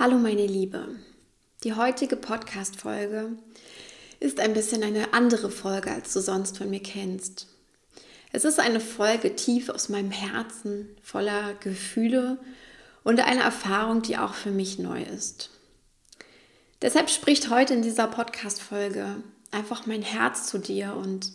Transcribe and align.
Hallo 0.00 0.16
meine 0.16 0.46
Liebe. 0.46 0.86
Die 1.64 1.74
heutige 1.74 2.14
Podcast-Folge 2.14 3.32
ist 4.20 4.38
ein 4.38 4.52
bisschen 4.52 4.84
eine 4.84 5.12
andere 5.12 5.50
Folge, 5.50 5.90
als 5.90 6.12
du 6.12 6.20
sonst 6.20 6.56
von 6.56 6.70
mir 6.70 6.78
kennst. 6.78 7.48
Es 8.30 8.44
ist 8.44 8.60
eine 8.60 8.78
Folge 8.78 9.34
tief 9.34 9.68
aus 9.68 9.88
meinem 9.88 10.12
Herzen, 10.12 10.88
voller 11.02 11.54
Gefühle 11.54 12.38
und 13.02 13.18
einer 13.18 13.42
Erfahrung, 13.42 14.02
die 14.02 14.18
auch 14.18 14.34
für 14.34 14.52
mich 14.52 14.78
neu 14.78 15.02
ist. 15.02 15.50
Deshalb 16.80 17.10
spricht 17.10 17.50
heute 17.50 17.74
in 17.74 17.82
dieser 17.82 18.06
Podcast-Folge 18.06 19.16
einfach 19.50 19.86
mein 19.86 20.02
Herz 20.02 20.46
zu 20.46 20.58
dir 20.58 20.94
und 20.94 21.32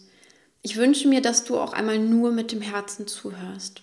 ich 0.61 0.77
wünsche 0.77 1.09
mir, 1.09 1.21
dass 1.21 1.43
du 1.43 1.59
auch 1.59 1.73
einmal 1.73 1.99
nur 1.99 2.31
mit 2.31 2.53
dem 2.53 2.61
Herzen 2.61 3.07
zuhörst. 3.07 3.81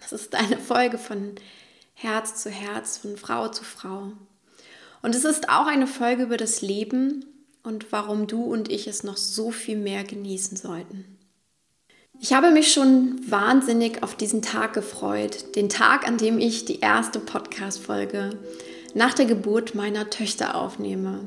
Das 0.00 0.14
ist 0.14 0.34
eine 0.34 0.56
Folge 0.56 0.96
von 0.96 1.34
Herz 1.98 2.42
zu 2.42 2.50
Herz, 2.50 2.98
von 2.98 3.16
Frau 3.16 3.48
zu 3.48 3.64
Frau. 3.64 4.12
Und 5.00 5.14
es 5.14 5.24
ist 5.24 5.48
auch 5.48 5.66
eine 5.66 5.86
Folge 5.86 6.24
über 6.24 6.36
das 6.36 6.60
Leben 6.60 7.24
und 7.62 7.90
warum 7.90 8.26
du 8.26 8.42
und 8.42 8.70
ich 8.70 8.86
es 8.86 9.02
noch 9.02 9.16
so 9.16 9.50
viel 9.50 9.78
mehr 9.78 10.04
genießen 10.04 10.58
sollten. 10.58 11.06
Ich 12.20 12.34
habe 12.34 12.50
mich 12.50 12.70
schon 12.70 13.18
wahnsinnig 13.30 14.02
auf 14.02 14.14
diesen 14.14 14.42
Tag 14.42 14.74
gefreut, 14.74 15.56
den 15.56 15.70
Tag, 15.70 16.06
an 16.06 16.18
dem 16.18 16.38
ich 16.38 16.66
die 16.66 16.80
erste 16.80 17.18
Podcast-Folge 17.18 18.38
nach 18.92 19.14
der 19.14 19.24
Geburt 19.24 19.74
meiner 19.74 20.10
Töchter 20.10 20.54
aufnehme 20.54 21.20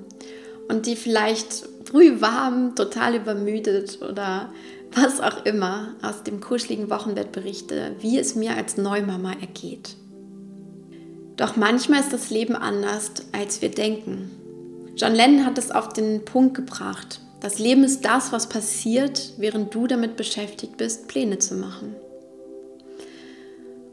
und 0.67 0.85
die 0.85 0.95
vielleicht 0.95 1.67
früh 1.85 2.21
warm, 2.21 2.75
total 2.75 3.15
übermüdet 3.15 4.03
oder 4.03 4.53
was 4.91 5.19
auch 5.19 5.45
immer 5.45 5.95
aus 6.03 6.21
dem 6.21 6.41
kuscheligen 6.41 6.91
Wochenbett 6.91 7.31
berichte, 7.31 7.95
wie 8.01 8.19
es 8.19 8.35
mir 8.35 8.55
als 8.55 8.77
Neumama 8.77 9.33
ergeht. 9.33 9.95
Doch 11.39 11.55
manchmal 11.55 12.01
ist 12.01 12.11
das 12.11 12.29
Leben 12.29 12.53
anders, 12.53 13.11
als 13.31 13.61
wir 13.61 13.71
denken. 13.71 14.29
John 14.97 15.15
Lennon 15.15 15.45
hat 15.45 15.57
es 15.57 15.71
auf 15.71 15.93
den 15.93 16.25
Punkt 16.25 16.53
gebracht. 16.53 17.21
Das 17.39 17.59
Leben 17.59 17.85
ist 17.85 18.03
das, 18.03 18.33
was 18.33 18.49
passiert, 18.49 19.35
während 19.37 19.73
du 19.73 19.87
damit 19.87 20.17
beschäftigt 20.17 20.75
bist, 20.75 21.07
Pläne 21.07 21.39
zu 21.39 21.55
machen. 21.55 21.95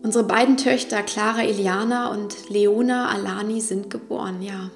Unsere 0.03 0.25
beiden 0.25 0.57
Töchter 0.57 1.05
Clara 1.05 1.45
Eliana 1.45 2.11
und 2.11 2.51
Leona 2.51 3.11
Alani 3.11 3.61
sind 3.61 3.91
geboren, 3.91 4.43
ja. 4.43 4.73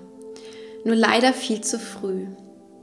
Nur 0.84 0.94
leider 0.94 1.32
viel 1.32 1.62
zu 1.62 1.76
früh. 1.76 2.26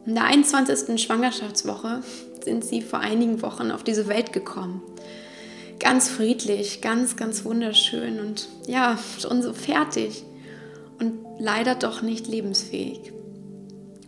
In 0.06 0.16
der 0.16 0.26
21. 0.26 1.02
Schwangerschaftswoche 1.02 2.02
sind 2.44 2.66
sie 2.66 2.81
vor 2.81 3.00
einigen 3.00 3.42
Wochen 3.42 3.72
auf 3.72 3.86
diese 3.86 4.09
Welt 4.09 4.33
gekommen 4.33 4.81
ganz 5.80 6.09
friedlich, 6.09 6.81
ganz, 6.81 7.16
ganz 7.16 7.45
wunderschön 7.45 8.20
und 8.20 8.47
ja, 8.67 8.97
schon 9.20 9.42
so 9.42 9.53
fertig 9.53 10.23
und 11.00 11.14
leider 11.39 11.75
doch 11.75 12.02
nicht 12.02 12.28
lebensfähig. 12.28 13.14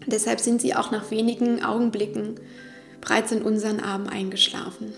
Deshalb 0.08 0.40
sind 0.40 0.62
sie 0.62 0.76
auch 0.76 0.92
nach 0.92 1.12
wenigen 1.12 1.64
Augenblicken 1.64 2.40
bereits 3.02 3.32
in 3.32 3.42
unseren 3.42 3.80
Armen 3.80 4.08
eingeschlafen. 4.08 4.94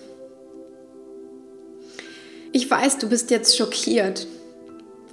Ich 2.54 2.70
weiß, 2.70 2.98
du 2.98 3.10
bist 3.10 3.32
jetzt 3.32 3.58
schockiert, 3.58 4.28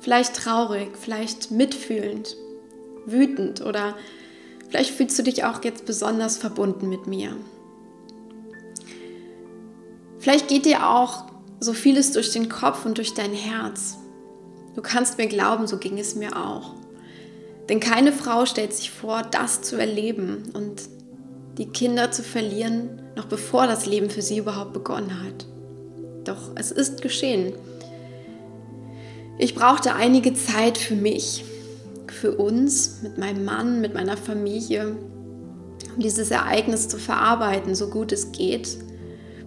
vielleicht 0.00 0.34
traurig, 0.34 0.88
vielleicht 1.00 1.50
mitfühlend, 1.50 2.36
wütend 3.06 3.60
oder 3.60 3.96
vielleicht 4.68 4.90
fühlst 4.90 5.18
du 5.18 5.22
dich 5.22 5.44
auch 5.44 5.62
jetzt 5.64 5.86
besonders 5.86 6.36
verbunden 6.36 6.88
mit 6.88 7.06
mir. 7.06 7.36
Vielleicht 10.18 10.48
geht 10.48 10.66
dir 10.66 10.88
auch 10.88 11.27
so 11.60 11.72
vieles 11.72 12.12
durch 12.12 12.32
den 12.32 12.48
Kopf 12.48 12.84
und 12.84 12.98
durch 12.98 13.14
dein 13.14 13.32
Herz. 13.32 13.98
Du 14.74 14.82
kannst 14.82 15.18
mir 15.18 15.26
glauben, 15.26 15.66
so 15.66 15.78
ging 15.78 15.98
es 15.98 16.14
mir 16.14 16.36
auch. 16.36 16.74
Denn 17.68 17.80
keine 17.80 18.12
Frau 18.12 18.46
stellt 18.46 18.72
sich 18.72 18.90
vor, 18.90 19.22
das 19.22 19.60
zu 19.62 19.76
erleben 19.76 20.44
und 20.54 20.82
die 21.58 21.66
Kinder 21.66 22.12
zu 22.12 22.22
verlieren, 22.22 23.02
noch 23.16 23.26
bevor 23.26 23.66
das 23.66 23.86
Leben 23.86 24.08
für 24.08 24.22
sie 24.22 24.38
überhaupt 24.38 24.72
begonnen 24.72 25.22
hat. 25.22 25.46
Doch 26.24 26.52
es 26.54 26.70
ist 26.70 27.02
geschehen. 27.02 27.54
Ich 29.38 29.54
brauchte 29.54 29.94
einige 29.94 30.34
Zeit 30.34 30.78
für 30.78 30.94
mich, 30.94 31.44
für 32.06 32.36
uns, 32.36 33.02
mit 33.02 33.18
meinem 33.18 33.44
Mann, 33.44 33.80
mit 33.80 33.94
meiner 33.94 34.16
Familie, 34.16 34.96
um 35.94 36.02
dieses 36.02 36.30
Ereignis 36.30 36.88
zu 36.88 36.98
verarbeiten, 36.98 37.74
so 37.74 37.90
gut 37.90 38.12
es 38.12 38.32
geht 38.32 38.78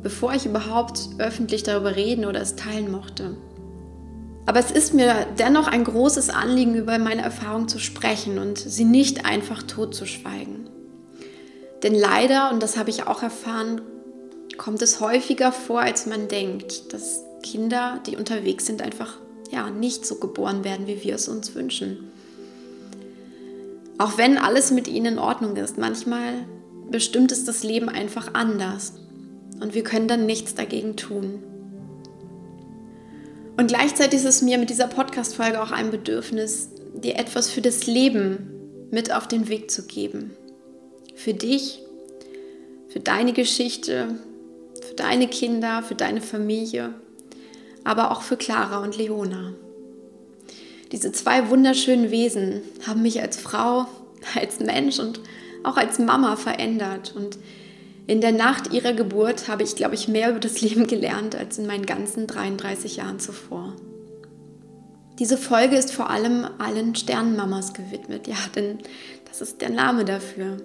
bevor 0.03 0.33
ich 0.33 0.45
überhaupt 0.45 1.09
öffentlich 1.17 1.63
darüber 1.63 1.95
reden 1.95 2.25
oder 2.25 2.41
es 2.41 2.55
teilen 2.55 2.91
mochte. 2.91 3.37
Aber 4.45 4.59
es 4.59 4.71
ist 4.71 4.93
mir 4.93 5.27
dennoch 5.37 5.67
ein 5.67 5.83
großes 5.83 6.29
Anliegen, 6.29 6.75
über 6.75 6.97
meine 6.97 7.21
Erfahrung 7.21 7.67
zu 7.67 7.79
sprechen 7.79 8.39
und 8.39 8.57
sie 8.57 8.85
nicht 8.85 9.25
einfach 9.25 9.63
totzuschweigen. 9.63 10.69
Denn 11.83 11.95
leider, 11.95 12.51
und 12.51 12.61
das 12.61 12.77
habe 12.77 12.89
ich 12.89 13.07
auch 13.07 13.23
erfahren, 13.23 13.81
kommt 14.57 14.81
es 14.81 14.99
häufiger 14.99 15.51
vor, 15.51 15.81
als 15.81 16.05
man 16.05 16.27
denkt, 16.27 16.93
dass 16.93 17.21
Kinder, 17.43 17.99
die 18.05 18.17
unterwegs 18.17 18.65
sind, 18.65 18.81
einfach 18.81 19.17
ja, 19.51 19.69
nicht 19.69 20.05
so 20.05 20.15
geboren 20.15 20.63
werden, 20.63 20.87
wie 20.87 21.03
wir 21.03 21.15
es 21.15 21.27
uns 21.27 21.55
wünschen. 21.55 22.11
Auch 23.97 24.17
wenn 24.17 24.37
alles 24.37 24.71
mit 24.71 24.87
ihnen 24.87 25.13
in 25.13 25.19
Ordnung 25.19 25.55
ist, 25.55 25.77
manchmal 25.77 26.45
bestimmt 26.89 27.31
es 27.31 27.45
das 27.45 27.63
Leben 27.63 27.89
einfach 27.89 28.33
anders 28.33 28.93
und 29.61 29.73
wir 29.73 29.83
können 29.83 30.07
dann 30.07 30.25
nichts 30.25 30.55
dagegen 30.55 30.97
tun. 30.97 31.41
Und 33.57 33.67
gleichzeitig 33.67 34.19
ist 34.19 34.25
es 34.25 34.41
mir 34.41 34.57
mit 34.57 34.69
dieser 34.69 34.87
Podcast-Folge 34.87 35.61
auch 35.61 35.71
ein 35.71 35.91
Bedürfnis, 35.91 36.69
dir 36.95 37.17
etwas 37.17 37.49
für 37.49 37.61
das 37.61 37.85
Leben 37.85 38.87
mit 38.89 39.13
auf 39.13 39.27
den 39.27 39.47
Weg 39.49 39.69
zu 39.69 39.85
geben. 39.85 40.31
Für 41.15 41.33
dich, 41.33 41.79
für 42.87 42.99
deine 42.99 43.33
Geschichte, 43.33 44.15
für 44.81 44.95
deine 44.95 45.27
Kinder, 45.27 45.83
für 45.83 45.95
deine 45.95 46.21
Familie, 46.21 46.95
aber 47.83 48.11
auch 48.11 48.23
für 48.23 48.37
Clara 48.37 48.83
und 48.83 48.97
Leona. 48.97 49.53
Diese 50.91 51.11
zwei 51.11 51.49
wunderschönen 51.49 52.09
Wesen 52.09 52.61
haben 52.85 53.03
mich 53.03 53.21
als 53.21 53.37
Frau, 53.37 53.85
als 54.35 54.59
Mensch 54.59 54.99
und 54.99 55.21
auch 55.63 55.77
als 55.77 55.99
Mama 55.99 56.35
verändert 56.35 57.13
und 57.15 57.37
in 58.07 58.21
der 58.21 58.31
Nacht 58.31 58.73
ihrer 58.73 58.93
Geburt 58.93 59.47
habe 59.47 59.63
ich, 59.63 59.75
glaube 59.75 59.95
ich, 59.95 60.07
mehr 60.07 60.31
über 60.31 60.39
das 60.39 60.61
Leben 60.61 60.87
gelernt 60.87 61.35
als 61.35 61.57
in 61.57 61.67
meinen 61.67 61.85
ganzen 61.85 62.27
33 62.27 62.97
Jahren 62.97 63.19
zuvor. 63.19 63.73
Diese 65.19 65.37
Folge 65.37 65.77
ist 65.77 65.91
vor 65.91 66.09
allem 66.09 66.47
allen 66.57 66.95
Sternenmamas 66.95 67.73
gewidmet, 67.73 68.27
ja, 68.27 68.37
denn 68.55 68.79
das 69.27 69.41
ist 69.41 69.61
der 69.61 69.69
Name 69.69 70.03
dafür. 70.03 70.57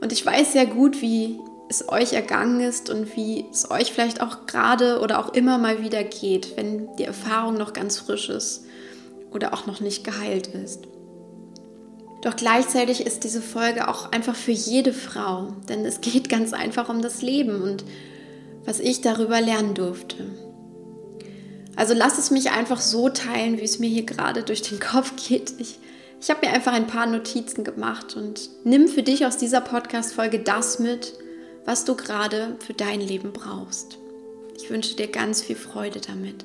Und 0.00 0.12
ich 0.12 0.24
weiß 0.24 0.52
sehr 0.52 0.66
gut, 0.66 1.02
wie 1.02 1.38
es 1.68 1.88
euch 1.88 2.14
ergangen 2.14 2.60
ist 2.60 2.90
und 2.90 3.16
wie 3.16 3.44
es 3.52 3.70
euch 3.70 3.92
vielleicht 3.92 4.22
auch 4.22 4.46
gerade 4.46 5.00
oder 5.00 5.18
auch 5.20 5.34
immer 5.34 5.58
mal 5.58 5.82
wieder 5.82 6.02
geht, 6.02 6.56
wenn 6.56 6.88
die 6.96 7.04
Erfahrung 7.04 7.58
noch 7.58 7.72
ganz 7.72 7.98
frisch 7.98 8.28
ist 8.28 8.64
oder 9.30 9.54
auch 9.54 9.66
noch 9.66 9.80
nicht 9.80 10.04
geheilt 10.04 10.48
ist. 10.48 10.88
Doch 12.22 12.36
gleichzeitig 12.36 13.06
ist 13.06 13.24
diese 13.24 13.40
Folge 13.40 13.88
auch 13.88 14.12
einfach 14.12 14.36
für 14.36 14.52
jede 14.52 14.92
Frau, 14.92 15.54
denn 15.68 15.84
es 15.86 16.00
geht 16.00 16.28
ganz 16.28 16.52
einfach 16.52 16.88
um 16.88 17.00
das 17.00 17.22
Leben 17.22 17.62
und 17.62 17.84
was 18.64 18.78
ich 18.78 19.00
darüber 19.00 19.40
lernen 19.40 19.74
durfte. 19.74 20.26
Also 21.76 21.94
lass 21.94 22.18
es 22.18 22.30
mich 22.30 22.50
einfach 22.50 22.80
so 22.80 23.08
teilen, 23.08 23.58
wie 23.58 23.64
es 23.64 23.78
mir 23.78 23.88
hier 23.88 24.04
gerade 24.04 24.42
durch 24.42 24.60
den 24.60 24.80
Kopf 24.80 25.14
geht. 25.16 25.54
Ich, 25.58 25.78
ich 26.20 26.28
habe 26.28 26.46
mir 26.46 26.52
einfach 26.52 26.74
ein 26.74 26.86
paar 26.86 27.06
Notizen 27.06 27.64
gemacht 27.64 28.16
und 28.16 28.50
nimm 28.64 28.86
für 28.86 29.02
dich 29.02 29.24
aus 29.24 29.38
dieser 29.38 29.62
Podcast-Folge 29.62 30.40
das 30.40 30.78
mit, 30.78 31.14
was 31.64 31.86
du 31.86 31.94
gerade 31.94 32.56
für 32.66 32.74
dein 32.74 33.00
Leben 33.00 33.32
brauchst. 33.32 33.96
Ich 34.56 34.68
wünsche 34.68 34.94
dir 34.94 35.08
ganz 35.08 35.40
viel 35.42 35.56
Freude 35.56 36.00
damit. 36.00 36.44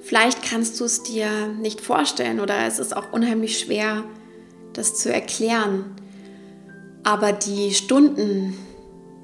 Vielleicht 0.00 0.42
kannst 0.42 0.80
du 0.80 0.84
es 0.84 1.02
dir 1.02 1.48
nicht 1.60 1.82
vorstellen 1.82 2.40
oder 2.40 2.66
es 2.66 2.78
ist 2.78 2.96
auch 2.96 3.12
unheimlich 3.12 3.58
schwer, 3.58 4.04
das 4.78 4.94
zu 4.94 5.12
erklären. 5.12 5.84
Aber 7.02 7.32
die 7.32 7.74
Stunden 7.74 8.56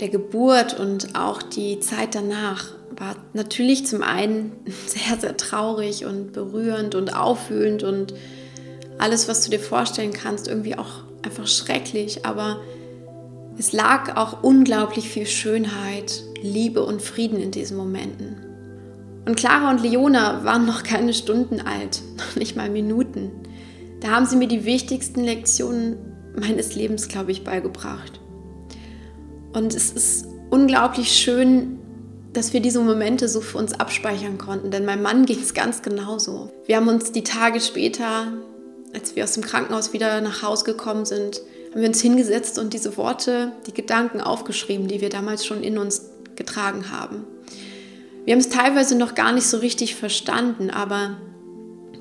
der 0.01 0.09
Geburt 0.09 0.79
und 0.79 1.15
auch 1.15 1.43
die 1.43 1.81
Zeit 1.81 2.15
danach 2.15 2.73
war 2.97 3.17
natürlich 3.33 3.87
zum 3.87 4.03
einen 4.03 4.53
sehr, 4.87 5.19
sehr 5.19 5.37
traurig 5.37 6.05
und 6.05 6.33
berührend 6.33 6.95
und 6.95 7.17
aufwühlend 7.17 7.83
und 7.83 8.15
alles, 8.99 9.29
was 9.29 9.45
du 9.45 9.51
dir 9.51 9.61
vorstellen 9.61 10.13
kannst, 10.13 10.49
irgendwie 10.49 10.77
auch 10.77 11.03
einfach 11.23 11.47
schrecklich. 11.47 12.25
Aber 12.25 12.61
es 13.59 13.73
lag 13.73 14.17
auch 14.17 14.43
unglaublich 14.43 15.09
viel 15.09 15.27
Schönheit, 15.27 16.23
Liebe 16.43 16.85
und 16.85 17.03
Frieden 17.03 17.41
in 17.41 17.51
diesen 17.51 17.77
Momenten. 17.77 18.37
Und 19.27 19.37
Clara 19.37 19.71
und 19.71 19.83
Leona 19.83 20.45
waren 20.45 20.67
noch 20.67 20.83
keine 20.83 21.15
Stunden 21.15 21.61
alt, 21.61 22.03
noch 22.19 22.37
nicht 22.37 22.57
mal 22.57 22.69
Minuten. 22.69 23.31
Da 24.05 24.11
haben 24.11 24.27
sie 24.27 24.37
mir 24.37 24.49
die 24.49 24.67
wichtigsten 24.67 25.25
Lektionen 25.25 25.97
meines 26.39 26.75
Lebens, 26.75 27.09
glaube 27.09 27.33
ich, 27.33 27.43
beigebracht. 27.43 28.21
Und 29.55 29.75
es 29.75 29.91
ist 29.93 30.27
unglaublich 30.51 31.09
schön, 31.09 31.79
dass 32.35 32.53
wir 32.53 32.61
diese 32.61 32.81
Momente 32.81 33.31
so 33.31 33.41
für 33.41 33.57
uns 33.57 33.73
abspeichern 33.73 34.37
konnten, 34.37 34.71
denn 34.71 34.85
meinem 34.85 35.01
Mann 35.01 35.25
ging 35.25 35.41
es 35.41 35.55
ganz 35.55 35.81
genauso. 35.81 36.53
Wir 36.67 36.77
haben 36.77 36.89
uns 36.89 37.13
die 37.13 37.25
Tage 37.25 37.63
später 37.63 38.27
als 38.93 39.17
wir 39.17 39.25
aus 39.25 39.33
dem 39.33 39.43
Krankenhaus 39.43 39.95
wieder 39.95 40.21
nach 40.21 40.43
Hause 40.43 40.65
gekommen 40.65 41.07
sind, 41.07 41.41
haben 41.73 41.81
wir 41.81 41.89
uns 41.89 42.03
hingesetzt 42.03 42.59
und 42.59 42.75
diese 42.75 42.99
Worte, 42.99 43.53
die 43.67 43.75
Gedanken 43.75 44.21
aufgeschrieben, 44.21 44.87
die 44.87 45.01
wir 45.01 45.09
damals 45.09 45.47
schon 45.47 45.63
in 45.63 45.79
uns 45.79 46.11
getragen 46.37 46.91
haben. 46.91 47.25
Wir 48.27 48.33
haben 48.33 48.41
es 48.41 48.51
teilweise 48.51 48.97
noch 48.97 49.15
gar 49.15 49.33
nicht 49.33 49.47
so 49.47 49.57
richtig 49.57 49.95
verstanden, 49.97 50.69
aber 50.71 51.17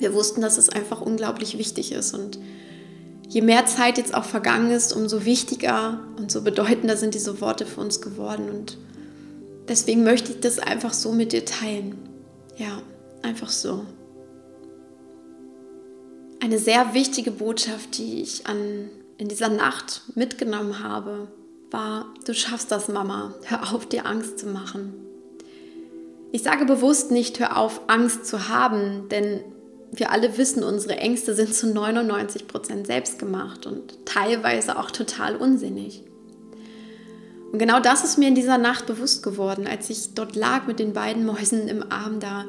wir 0.03 0.13
wussten, 0.13 0.41
dass 0.41 0.59
es 0.59 0.69
einfach 0.69 1.01
unglaublich 1.01 1.57
wichtig 1.57 1.91
ist. 1.91 2.13
Und 2.13 2.37
je 3.27 3.41
mehr 3.41 3.65
Zeit 3.65 3.97
jetzt 3.97 4.13
auch 4.13 4.25
vergangen 4.25 4.69
ist, 4.69 4.93
umso 4.93 5.25
wichtiger 5.25 5.99
und 6.17 6.31
so 6.31 6.43
bedeutender 6.43 6.97
sind 6.97 7.15
diese 7.15 7.41
Worte 7.41 7.65
für 7.65 7.81
uns 7.81 8.01
geworden. 8.01 8.49
Und 8.51 8.77
deswegen 9.67 10.03
möchte 10.03 10.33
ich 10.33 10.41
das 10.41 10.59
einfach 10.59 10.93
so 10.93 11.11
mit 11.11 11.31
dir 11.31 11.45
teilen. 11.45 11.97
Ja, 12.57 12.81
einfach 13.23 13.49
so. 13.49 13.85
Eine 16.39 16.59
sehr 16.59 16.93
wichtige 16.93 17.31
Botschaft, 17.31 17.97
die 17.97 18.21
ich 18.21 18.45
an, 18.45 18.89
in 19.17 19.29
dieser 19.29 19.49
Nacht 19.49 20.01
mitgenommen 20.13 20.83
habe, 20.83 21.29
war, 21.71 22.13
du 22.25 22.33
schaffst 22.33 22.71
das, 22.71 22.89
Mama. 22.89 23.33
Hör 23.45 23.73
auf, 23.73 23.87
dir 23.87 24.05
Angst 24.05 24.39
zu 24.39 24.47
machen. 24.47 24.93
Ich 26.33 26.43
sage 26.43 26.65
bewusst 26.65 27.11
nicht, 27.11 27.39
hör 27.39 27.57
auf, 27.57 27.81
Angst 27.87 28.25
zu 28.25 28.49
haben, 28.49 29.07
denn 29.09 29.41
wir 29.95 30.11
alle 30.11 30.37
wissen, 30.37 30.63
unsere 30.63 30.97
Ängste 30.97 31.35
sind 31.35 31.53
zu 31.53 31.67
99 31.67 32.47
Prozent 32.47 32.87
selbst 32.87 33.19
gemacht 33.19 33.65
und 33.65 34.05
teilweise 34.05 34.77
auch 34.79 34.91
total 34.91 35.35
unsinnig. 35.35 36.03
Und 37.51 37.59
genau 37.59 37.79
das 37.79 38.03
ist 38.03 38.17
mir 38.17 38.27
in 38.27 38.35
dieser 38.35 38.57
Nacht 38.57 38.87
bewusst 38.87 39.21
geworden, 39.21 39.67
als 39.67 39.89
ich 39.89 40.15
dort 40.15 40.35
lag 40.35 40.65
mit 40.65 40.79
den 40.79 40.93
beiden 40.93 41.25
Mäusen 41.25 41.67
im 41.67 41.83
Arm 41.91 42.19
da 42.19 42.45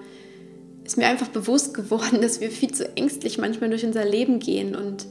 ist 0.85 0.99
mir 0.99 1.07
einfach 1.07 1.29
bewusst 1.29 1.75
geworden, 1.75 2.19
dass 2.23 2.41
wir 2.41 2.51
viel 2.51 2.73
zu 2.73 2.97
ängstlich 2.97 3.39
manchmal 3.39 3.71
durch 3.71 3.85
unser 3.85 4.05
Leben 4.05 4.39
gehen 4.39 4.77
und 4.77 5.07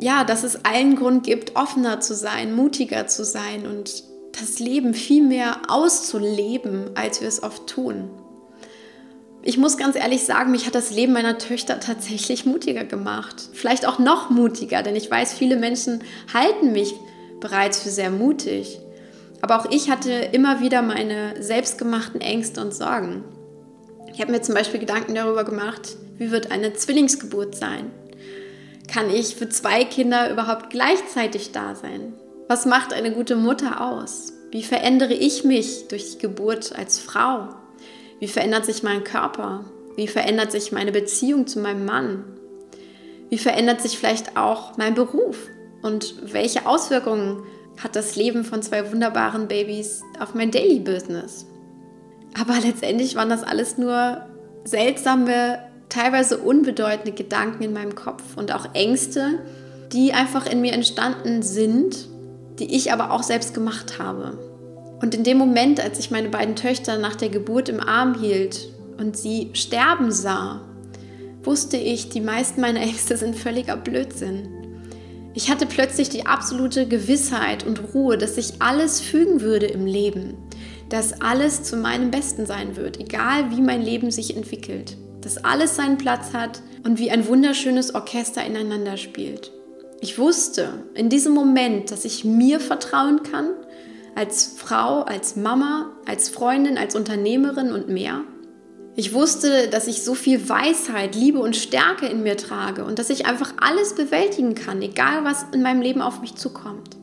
ja, 0.00 0.24
dass 0.24 0.42
es 0.42 0.64
allen 0.64 0.96
Grund 0.96 1.24
gibt, 1.24 1.54
offener 1.54 2.00
zu 2.00 2.14
sein, 2.14 2.54
mutiger 2.54 3.06
zu 3.06 3.24
sein 3.24 3.66
und 3.66 4.02
das 4.38 4.58
Leben 4.58 4.94
viel 4.94 5.22
mehr 5.22 5.62
auszuleben, 5.68 6.90
als 6.96 7.20
wir 7.20 7.28
es 7.28 7.42
oft 7.42 7.68
tun. 7.68 8.10
Ich 9.44 9.58
muss 9.58 9.76
ganz 9.76 9.96
ehrlich 9.96 10.24
sagen, 10.24 10.52
mich 10.52 10.66
hat 10.66 10.76
das 10.76 10.92
Leben 10.92 11.12
meiner 11.12 11.36
Töchter 11.36 11.80
tatsächlich 11.80 12.46
mutiger 12.46 12.84
gemacht. 12.84 13.50
Vielleicht 13.52 13.86
auch 13.86 13.98
noch 13.98 14.30
mutiger, 14.30 14.84
denn 14.84 14.94
ich 14.94 15.10
weiß, 15.10 15.34
viele 15.34 15.56
Menschen 15.56 16.04
halten 16.32 16.72
mich 16.72 16.94
bereits 17.40 17.82
für 17.82 17.90
sehr 17.90 18.10
mutig. 18.10 18.78
Aber 19.40 19.58
auch 19.58 19.70
ich 19.70 19.90
hatte 19.90 20.12
immer 20.12 20.60
wieder 20.60 20.80
meine 20.82 21.42
selbstgemachten 21.42 22.20
Ängste 22.20 22.60
und 22.60 22.72
Sorgen. 22.72 23.24
Ich 24.14 24.20
habe 24.20 24.30
mir 24.30 24.42
zum 24.42 24.54
Beispiel 24.54 24.78
Gedanken 24.78 25.16
darüber 25.16 25.42
gemacht, 25.42 25.96
wie 26.18 26.30
wird 26.30 26.52
eine 26.52 26.74
Zwillingsgeburt 26.74 27.56
sein? 27.56 27.90
Kann 28.86 29.10
ich 29.10 29.34
für 29.34 29.48
zwei 29.48 29.84
Kinder 29.84 30.30
überhaupt 30.30 30.70
gleichzeitig 30.70 31.50
da 31.50 31.74
sein? 31.74 32.12
Was 32.46 32.64
macht 32.64 32.92
eine 32.92 33.10
gute 33.10 33.34
Mutter 33.34 33.80
aus? 33.80 34.32
Wie 34.52 34.62
verändere 34.62 35.14
ich 35.14 35.42
mich 35.42 35.88
durch 35.88 36.12
die 36.12 36.18
Geburt 36.18 36.76
als 36.76 37.00
Frau? 37.00 37.48
Wie 38.22 38.28
verändert 38.28 38.64
sich 38.64 38.84
mein 38.84 39.02
Körper? 39.02 39.64
Wie 39.96 40.06
verändert 40.06 40.52
sich 40.52 40.70
meine 40.70 40.92
Beziehung 40.92 41.48
zu 41.48 41.58
meinem 41.58 41.84
Mann? 41.84 42.22
Wie 43.30 43.36
verändert 43.36 43.80
sich 43.80 43.98
vielleicht 43.98 44.36
auch 44.36 44.76
mein 44.76 44.94
Beruf? 44.94 45.48
Und 45.82 46.32
welche 46.32 46.64
Auswirkungen 46.64 47.42
hat 47.82 47.96
das 47.96 48.14
Leben 48.14 48.44
von 48.44 48.62
zwei 48.62 48.92
wunderbaren 48.92 49.48
Babys 49.48 50.02
auf 50.20 50.34
mein 50.34 50.52
Daily 50.52 50.78
Business? 50.78 51.46
Aber 52.40 52.60
letztendlich 52.64 53.16
waren 53.16 53.28
das 53.28 53.42
alles 53.42 53.76
nur 53.76 54.24
seltsame, 54.62 55.58
teilweise 55.88 56.38
unbedeutende 56.38 57.10
Gedanken 57.10 57.64
in 57.64 57.72
meinem 57.72 57.96
Kopf 57.96 58.22
und 58.36 58.54
auch 58.54 58.72
Ängste, 58.72 59.40
die 59.92 60.12
einfach 60.12 60.46
in 60.46 60.60
mir 60.60 60.74
entstanden 60.74 61.42
sind, 61.42 62.06
die 62.60 62.72
ich 62.76 62.92
aber 62.92 63.10
auch 63.10 63.24
selbst 63.24 63.52
gemacht 63.52 63.98
habe. 63.98 64.51
Und 65.02 65.16
in 65.16 65.24
dem 65.24 65.36
Moment, 65.36 65.80
als 65.80 65.98
ich 65.98 66.12
meine 66.12 66.28
beiden 66.28 66.54
Töchter 66.54 66.96
nach 66.96 67.16
der 67.16 67.28
Geburt 67.28 67.68
im 67.68 67.80
Arm 67.80 68.18
hielt 68.18 68.68
und 68.98 69.16
sie 69.16 69.50
sterben 69.52 70.12
sah, 70.12 70.62
wusste 71.42 71.76
ich, 71.76 72.08
die 72.08 72.20
meisten 72.20 72.60
meiner 72.60 72.80
Ängste 72.80 73.16
sind 73.16 73.36
völliger 73.36 73.76
Blödsinn. 73.76 74.48
Ich 75.34 75.50
hatte 75.50 75.66
plötzlich 75.66 76.08
die 76.08 76.26
absolute 76.26 76.86
Gewissheit 76.86 77.66
und 77.66 77.94
Ruhe, 77.94 78.16
dass 78.16 78.36
sich 78.36 78.54
alles 78.60 79.00
fügen 79.00 79.40
würde 79.40 79.66
im 79.66 79.86
Leben, 79.86 80.34
dass 80.88 81.20
alles 81.20 81.64
zu 81.64 81.76
meinem 81.76 82.10
Besten 82.10 82.46
sein 82.46 82.76
wird, 82.76 83.00
egal 83.00 83.50
wie 83.50 83.62
mein 83.62 83.82
Leben 83.82 84.10
sich 84.10 84.36
entwickelt. 84.36 84.96
Dass 85.22 85.42
alles 85.42 85.74
seinen 85.74 85.98
Platz 85.98 86.32
hat 86.32 86.62
und 86.84 86.98
wie 86.98 87.10
ein 87.10 87.26
wunderschönes 87.26 87.94
Orchester 87.94 88.44
ineinander 88.44 88.96
spielt. 88.96 89.52
Ich 90.00 90.18
wusste 90.18 90.84
in 90.94 91.08
diesem 91.08 91.32
Moment, 91.32 91.90
dass 91.90 92.04
ich 92.04 92.24
mir 92.24 92.60
vertrauen 92.60 93.22
kann, 93.22 93.50
als 94.14 94.54
Frau, 94.56 95.02
als 95.02 95.36
Mama, 95.36 95.92
als 96.06 96.28
Freundin, 96.28 96.78
als 96.78 96.94
Unternehmerin 96.94 97.72
und 97.72 97.88
mehr. 97.88 98.22
Ich 98.94 99.14
wusste, 99.14 99.68
dass 99.68 99.86
ich 99.86 100.02
so 100.02 100.14
viel 100.14 100.48
Weisheit, 100.48 101.14
Liebe 101.14 101.38
und 101.38 101.56
Stärke 101.56 102.06
in 102.06 102.22
mir 102.22 102.36
trage 102.36 102.84
und 102.84 102.98
dass 102.98 103.08
ich 103.08 103.24
einfach 103.24 103.54
alles 103.58 103.94
bewältigen 103.94 104.54
kann, 104.54 104.82
egal 104.82 105.24
was 105.24 105.46
in 105.52 105.62
meinem 105.62 105.80
Leben 105.80 106.02
auf 106.02 106.20
mich 106.20 106.34
zukommt. 106.34 106.96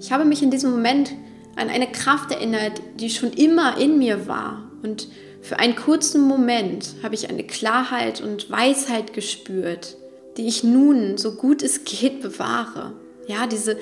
Ich 0.00 0.10
habe 0.10 0.24
mich 0.24 0.42
in 0.42 0.50
diesem 0.50 0.70
Moment 0.70 1.12
an 1.56 1.68
eine 1.68 1.90
Kraft 1.90 2.30
erinnert, 2.30 2.80
die 2.98 3.10
schon 3.10 3.32
immer 3.32 3.78
in 3.78 3.98
mir 3.98 4.26
war. 4.26 4.70
Und 4.82 5.08
für 5.42 5.58
einen 5.58 5.76
kurzen 5.76 6.22
Moment 6.22 6.94
habe 7.02 7.14
ich 7.14 7.28
eine 7.28 7.44
Klarheit 7.44 8.22
und 8.22 8.50
Weisheit 8.50 9.12
gespürt, 9.12 9.96
die 10.36 10.46
ich 10.46 10.64
nun, 10.64 11.18
so 11.18 11.34
gut 11.34 11.62
es 11.62 11.84
geht, 11.84 12.22
bewahre. 12.22 12.92
Ja, 13.26 13.46
diese, 13.46 13.78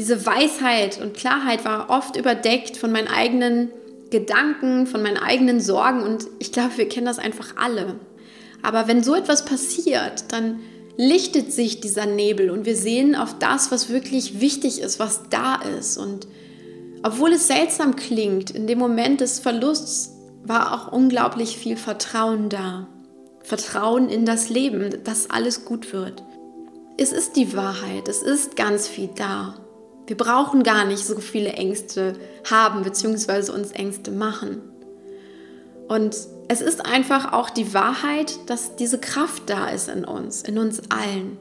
diese 0.00 0.24
Weisheit 0.24 0.98
und 0.98 1.12
Klarheit 1.12 1.66
war 1.66 1.90
oft 1.90 2.16
überdeckt 2.16 2.78
von 2.78 2.90
meinen 2.90 3.06
eigenen 3.06 3.68
Gedanken, 4.08 4.86
von 4.86 5.02
meinen 5.02 5.18
eigenen 5.18 5.60
Sorgen 5.60 6.02
und 6.02 6.26
ich 6.38 6.52
glaube, 6.52 6.78
wir 6.78 6.88
kennen 6.88 7.04
das 7.04 7.18
einfach 7.18 7.56
alle. 7.58 7.96
Aber 8.62 8.88
wenn 8.88 9.02
so 9.02 9.14
etwas 9.14 9.44
passiert, 9.44 10.32
dann 10.32 10.60
lichtet 10.96 11.52
sich 11.52 11.80
dieser 11.80 12.06
Nebel 12.06 12.48
und 12.48 12.64
wir 12.64 12.76
sehen 12.76 13.14
auf 13.14 13.38
das, 13.38 13.70
was 13.70 13.90
wirklich 13.90 14.40
wichtig 14.40 14.80
ist, 14.80 15.00
was 15.00 15.28
da 15.28 15.56
ist 15.78 15.98
und 15.98 16.26
obwohl 17.02 17.34
es 17.34 17.46
seltsam 17.46 17.94
klingt, 17.94 18.50
in 18.50 18.66
dem 18.66 18.78
Moment 18.78 19.20
des 19.20 19.38
Verlusts 19.38 20.14
war 20.44 20.72
auch 20.72 20.92
unglaublich 20.92 21.58
viel 21.58 21.76
Vertrauen 21.76 22.48
da. 22.48 22.88
Vertrauen 23.42 24.08
in 24.08 24.24
das 24.24 24.48
Leben, 24.48 25.04
dass 25.04 25.28
alles 25.28 25.66
gut 25.66 25.92
wird. 25.92 26.22
Es 26.96 27.12
ist 27.12 27.36
die 27.36 27.54
Wahrheit, 27.54 28.08
es 28.08 28.22
ist 28.22 28.56
ganz 28.56 28.88
viel 28.88 29.10
da. 29.14 29.56
Wir 30.10 30.16
brauchen 30.16 30.64
gar 30.64 30.86
nicht 30.86 31.06
so 31.06 31.20
viele 31.20 31.52
Ängste 31.52 32.14
haben 32.50 32.82
bzw. 32.82 33.52
uns 33.52 33.70
Ängste 33.70 34.10
machen. 34.10 34.60
Und 35.86 36.16
es 36.48 36.60
ist 36.60 36.84
einfach 36.84 37.32
auch 37.32 37.48
die 37.48 37.74
Wahrheit, 37.74 38.36
dass 38.46 38.74
diese 38.74 38.98
Kraft 38.98 39.44
da 39.46 39.68
ist 39.68 39.88
in 39.88 40.04
uns, 40.04 40.42
in 40.42 40.58
uns 40.58 40.82
allen. 40.90 41.38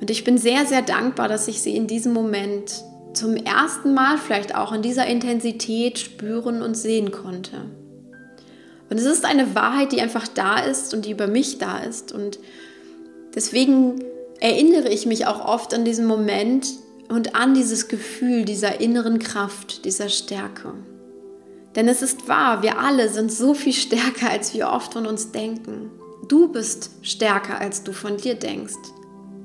Und 0.00 0.10
ich 0.10 0.24
bin 0.24 0.36
sehr, 0.36 0.66
sehr 0.66 0.82
dankbar, 0.82 1.28
dass 1.28 1.46
ich 1.46 1.62
sie 1.62 1.76
in 1.76 1.86
diesem 1.86 2.12
Moment 2.12 2.82
zum 3.12 3.36
ersten 3.36 3.94
Mal 3.94 4.18
vielleicht 4.18 4.56
auch 4.56 4.72
in 4.72 4.82
dieser 4.82 5.06
Intensität 5.06 6.00
spüren 6.00 6.62
und 6.62 6.76
sehen 6.76 7.12
konnte. 7.12 7.66
Und 8.90 8.98
es 8.98 9.06
ist 9.06 9.24
eine 9.24 9.54
Wahrheit, 9.54 9.92
die 9.92 10.00
einfach 10.00 10.26
da 10.26 10.58
ist 10.58 10.92
und 10.92 11.04
die 11.04 11.12
über 11.12 11.28
mich 11.28 11.58
da 11.58 11.78
ist. 11.78 12.10
Und 12.10 12.40
deswegen 13.36 14.02
erinnere 14.40 14.88
ich 14.88 15.06
mich 15.06 15.28
auch 15.28 15.44
oft 15.46 15.72
an 15.72 15.84
diesen 15.84 16.06
Moment 16.06 16.66
und 17.08 17.34
an 17.34 17.54
dieses 17.54 17.88
Gefühl 17.88 18.44
dieser 18.44 18.80
inneren 18.80 19.18
Kraft, 19.18 19.84
dieser 19.84 20.08
Stärke. 20.08 20.72
Denn 21.74 21.88
es 21.88 22.02
ist 22.02 22.26
wahr, 22.28 22.62
wir 22.62 22.78
alle 22.78 23.08
sind 23.08 23.30
so 23.30 23.52
viel 23.52 23.72
stärker, 23.72 24.30
als 24.30 24.54
wir 24.54 24.68
oft 24.68 24.94
von 24.94 25.06
uns 25.06 25.32
denken. 25.32 25.90
Du 26.28 26.48
bist 26.48 26.90
stärker, 27.02 27.60
als 27.60 27.84
du 27.84 27.92
von 27.92 28.16
dir 28.16 28.34
denkst. 28.34 28.74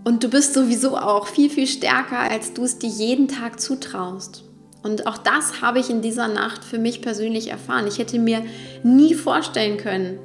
Und 0.03 0.23
du 0.23 0.29
bist 0.29 0.53
sowieso 0.53 0.97
auch 0.97 1.27
viel, 1.27 1.49
viel 1.49 1.67
stärker, 1.67 2.19
als 2.19 2.53
du 2.53 2.63
es 2.63 2.79
dir 2.79 2.89
jeden 2.89 3.27
Tag 3.27 3.59
zutraust. 3.59 4.45
Und 4.81 5.05
auch 5.05 5.17
das 5.17 5.61
habe 5.61 5.79
ich 5.79 5.89
in 5.89 6.01
dieser 6.01 6.27
Nacht 6.27 6.63
für 6.63 6.79
mich 6.79 7.01
persönlich 7.01 7.49
erfahren. 7.49 7.85
Ich 7.87 7.99
hätte 7.99 8.17
mir 8.17 8.43
nie 8.83 9.13
vorstellen 9.13 9.77
können, 9.77 10.19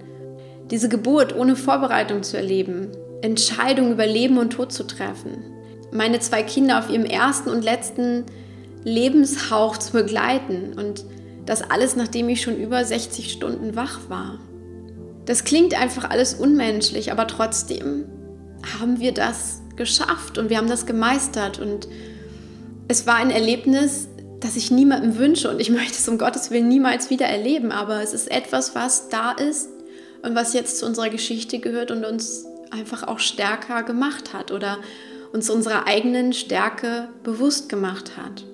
diese 0.70 0.88
Geburt 0.88 1.36
ohne 1.36 1.56
Vorbereitung 1.56 2.22
zu 2.22 2.36
erleben, 2.36 2.88
Entscheidungen 3.20 3.92
über 3.92 4.06
Leben 4.06 4.38
und 4.38 4.54
Tod 4.54 4.72
zu 4.72 4.86
treffen, 4.86 5.44
meine 5.96 6.20
zwei 6.20 6.42
Kinder 6.42 6.78
auf 6.78 6.90
ihrem 6.90 7.04
ersten 7.04 7.50
und 7.50 7.64
letzten 7.64 8.24
Lebenshauch 8.84 9.76
zu 9.78 9.92
begleiten 9.92 10.74
und 10.78 11.04
das 11.44 11.62
alles, 11.62 11.96
nachdem 11.96 12.28
ich 12.28 12.42
schon 12.42 12.56
über 12.56 12.84
60 12.84 13.32
Stunden 13.32 13.76
wach 13.76 14.00
war. 14.08 14.38
Das 15.24 15.44
klingt 15.44 15.80
einfach 15.80 16.10
alles 16.10 16.34
unmenschlich, 16.34 17.10
aber 17.10 17.26
trotzdem 17.26 18.04
haben 18.80 19.00
wir 19.00 19.12
das 19.12 19.62
geschafft 19.76 20.38
und 20.38 20.50
wir 20.50 20.56
haben 20.56 20.68
das 20.68 20.86
gemeistert. 20.86 21.58
Und 21.58 21.88
es 22.88 23.06
war 23.06 23.16
ein 23.16 23.30
Erlebnis, 23.30 24.08
das 24.40 24.56
ich 24.56 24.70
niemandem 24.70 25.18
wünsche 25.18 25.50
und 25.50 25.60
ich 25.60 25.70
möchte 25.70 25.94
es 25.94 26.08
um 26.08 26.18
Gottes 26.18 26.50
Willen 26.50 26.68
niemals 26.68 27.10
wieder 27.10 27.26
erleben. 27.26 27.72
Aber 27.72 28.02
es 28.02 28.12
ist 28.12 28.30
etwas, 28.30 28.74
was 28.74 29.08
da 29.08 29.32
ist 29.32 29.68
und 30.22 30.34
was 30.34 30.52
jetzt 30.52 30.78
zu 30.78 30.86
unserer 30.86 31.10
Geschichte 31.10 31.58
gehört 31.58 31.90
und 31.90 32.04
uns 32.04 32.44
einfach 32.70 33.06
auch 33.06 33.18
stärker 33.18 33.82
gemacht 33.82 34.32
hat 34.32 34.50
oder 34.50 34.78
uns 35.32 35.50
unserer 35.50 35.86
eigenen 35.86 36.32
Stärke 36.32 37.08
bewusst 37.22 37.68
gemacht 37.68 38.16
hat. 38.16 38.44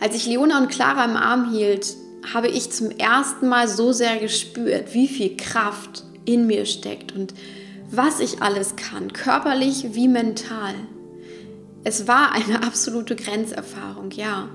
Als 0.00 0.14
ich 0.14 0.26
Leona 0.26 0.58
und 0.58 0.68
Clara 0.68 1.04
im 1.04 1.16
Arm 1.16 1.50
hielt, 1.50 1.96
habe 2.32 2.48
ich 2.48 2.70
zum 2.70 2.90
ersten 2.90 3.48
Mal 3.48 3.68
so 3.68 3.92
sehr 3.92 4.18
gespürt, 4.18 4.94
wie 4.94 5.08
viel 5.08 5.36
Kraft 5.36 6.04
in 6.24 6.46
mir 6.46 6.66
steckt 6.66 7.12
und 7.12 7.34
was 7.90 8.20
ich 8.20 8.42
alles 8.42 8.76
kann, 8.76 9.12
körperlich 9.12 9.94
wie 9.94 10.08
mental. 10.08 10.74
Es 11.84 12.08
war 12.08 12.32
eine 12.32 12.62
absolute 12.66 13.16
Grenzerfahrung, 13.16 14.10
ja. 14.10 14.48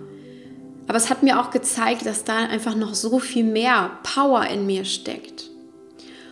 Aber 0.87 0.97
es 0.97 1.09
hat 1.09 1.23
mir 1.23 1.39
auch 1.39 1.51
gezeigt, 1.51 2.05
dass 2.05 2.25
da 2.25 2.35
einfach 2.35 2.75
noch 2.75 2.93
so 2.93 3.19
viel 3.19 3.45
mehr 3.45 3.91
Power 4.03 4.45
in 4.47 4.65
mir 4.65 4.83
steckt. 4.83 5.49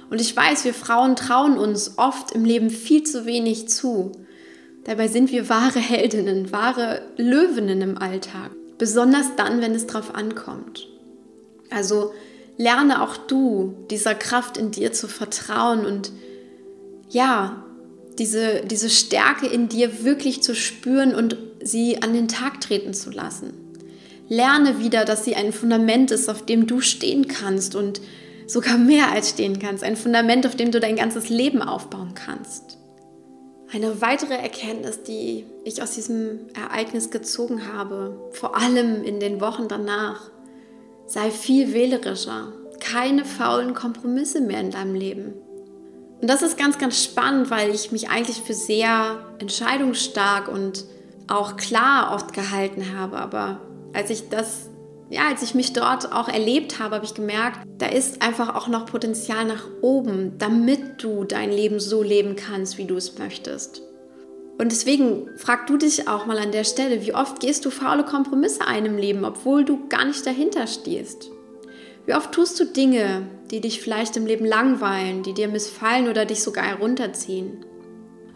Und 0.10 0.20
ich 0.20 0.36
weiß, 0.36 0.66
wir 0.66 0.74
Frauen 0.74 1.16
trauen 1.16 1.58
uns 1.58 1.98
oft 1.98 2.32
im 2.32 2.44
Leben 2.44 2.70
viel 2.70 3.04
zu 3.04 3.26
wenig 3.26 3.70
zu. 3.70 4.12
Dabei 4.90 5.08
sind 5.08 5.32
wir 5.32 5.50
wahre 5.50 5.78
Heldinnen, 5.78 6.52
wahre 6.52 7.04
Löwinnen 7.16 7.80
im 7.80 8.00
Alltag. 8.00 8.50
Besonders 8.80 9.36
dann, 9.36 9.62
wenn 9.62 9.76
es 9.76 9.86
drauf 9.86 10.16
ankommt. 10.16 10.88
Also 11.70 12.12
lerne 12.58 13.04
auch 13.04 13.16
du, 13.16 13.76
dieser 13.92 14.16
Kraft 14.16 14.58
in 14.58 14.72
dir 14.72 14.92
zu 14.92 15.08
vertrauen 15.08 15.86
und 15.86 16.12
ja, 17.08 17.64
diese, 18.18 18.64
diese 18.66 18.90
Stärke 18.90 19.46
in 19.46 19.70
dir 19.70 20.04
wirklich 20.04 20.42
zu 20.42 20.56
spüren 20.56 21.14
und 21.14 21.38
sie 21.62 22.02
an 22.02 22.16
den 22.16 22.28
Tag 22.28 22.60
treten 22.60 22.96
zu 22.96 23.12
lassen. 23.12 23.54
Lerne 24.28 24.80
wieder, 24.80 25.06
dass 25.06 25.24
sie 25.24 25.36
ein 25.36 25.54
Fundament 25.54 26.10
ist, 26.10 26.32
auf 26.32 26.48
dem 26.48 26.66
du 26.66 26.82
stehen 26.82 27.28
kannst 27.28 27.76
und 27.76 28.02
sogar 28.48 28.80
mehr 28.80 29.12
als 29.12 29.30
stehen 29.30 29.60
kannst. 29.60 29.84
Ein 29.84 29.96
Fundament, 29.96 30.48
auf 30.48 30.56
dem 30.56 30.72
du 30.72 30.80
dein 30.80 30.96
ganzes 30.96 31.30
Leben 31.30 31.62
aufbauen 31.62 32.16
kannst. 32.16 32.79
Eine 33.72 34.02
weitere 34.02 34.34
Erkenntnis, 34.34 35.04
die 35.04 35.46
ich 35.64 35.84
aus 35.84 35.92
diesem 35.92 36.48
Ereignis 36.56 37.12
gezogen 37.12 37.72
habe, 37.72 38.20
vor 38.32 38.58
allem 38.58 39.04
in 39.04 39.20
den 39.20 39.42
Wochen 39.42 39.68
danach, 39.68 40.32
sei 41.06 41.30
viel 41.30 41.72
wählerischer. 41.72 42.52
Keine 42.80 43.26
faulen 43.26 43.76
Kompromisse 43.76 44.42
mehr 44.42 44.62
in 44.62 44.72
deinem 44.72 44.96
Leben. 44.96 45.34
Und 46.20 46.30
das 46.30 46.42
ist 46.42 46.58
ganz, 46.58 46.80
ganz 46.80 47.04
spannend, 47.04 47.52
weil 47.52 47.70
ich 47.70 47.92
mich 47.92 48.10
eigentlich 48.10 48.42
für 48.42 48.56
sehr 48.56 49.20
entscheidungsstark 49.38 50.48
und 50.48 50.86
auch 51.28 51.56
klar 51.56 52.16
oft 52.16 52.34
gehalten 52.34 52.98
habe. 52.98 53.18
Aber 53.18 53.62
als 53.94 54.10
ich 54.10 54.30
das, 54.30 54.69
ja, 55.10 55.28
als 55.28 55.42
ich 55.42 55.56
mich 55.56 55.74
dort 55.74 56.14
auch 56.14 56.28
erlebt 56.28 56.80
habe, 56.80 56.96
habe 56.96 57.06
ich 57.06 57.16
gemerkt, 57.16 57.60
da 57.80 57.88
ist 57.88 58.22
einfach 58.22 58.56
auch 58.56 58.68
noch 58.68 58.86
Potenzial 58.86 59.46
nach 59.46 59.66
oben, 59.82 60.38
damit 60.38 61.04
du 61.04 61.24
dein 61.24 61.52
Leben 61.52 61.80
so 61.80 62.04
leben 62.04 62.36
kannst, 62.36 62.78
wie 62.78 62.86
du 62.86 62.96
es 62.96 63.18
möchtest. 63.18 63.82
Und 64.60 64.72
deswegen 64.72 65.30
frag 65.38 65.68
du 65.68 65.78
dich 65.78 66.08
auch 66.08 66.26
mal 66.26 66.38
an 66.38 66.52
der 66.52 66.64
Stelle, 66.64 67.02
wie 67.02 67.16
oft 67.16 67.40
gehst 67.40 67.66
du 67.66 67.72
faule 67.72 68.04
Kompromisse 68.04 68.68
ein 68.68 68.86
im 68.86 68.98
Leben, 68.98 69.26
obwohl 69.26 69.66
du 69.66 69.88
gar 69.88 70.06
nicht 70.06 70.26
dahinter 70.26 70.68
stehst? 70.68 71.32
Wie 72.06 72.14
oft 72.14 72.32
tust 72.32 72.60
du 72.60 72.66
Dinge, 72.66 73.28
die 73.50 73.62
dich 73.62 73.82
vielleicht 73.82 74.16
im 74.18 74.26
Leben 74.26 74.46
langweilen, 74.46 75.24
die 75.24 75.34
dir 75.34 75.48
missfallen 75.48 76.08
oder 76.08 76.26
dich 76.26 76.44
sogar 76.44 76.66
herunterziehen? 76.66 77.66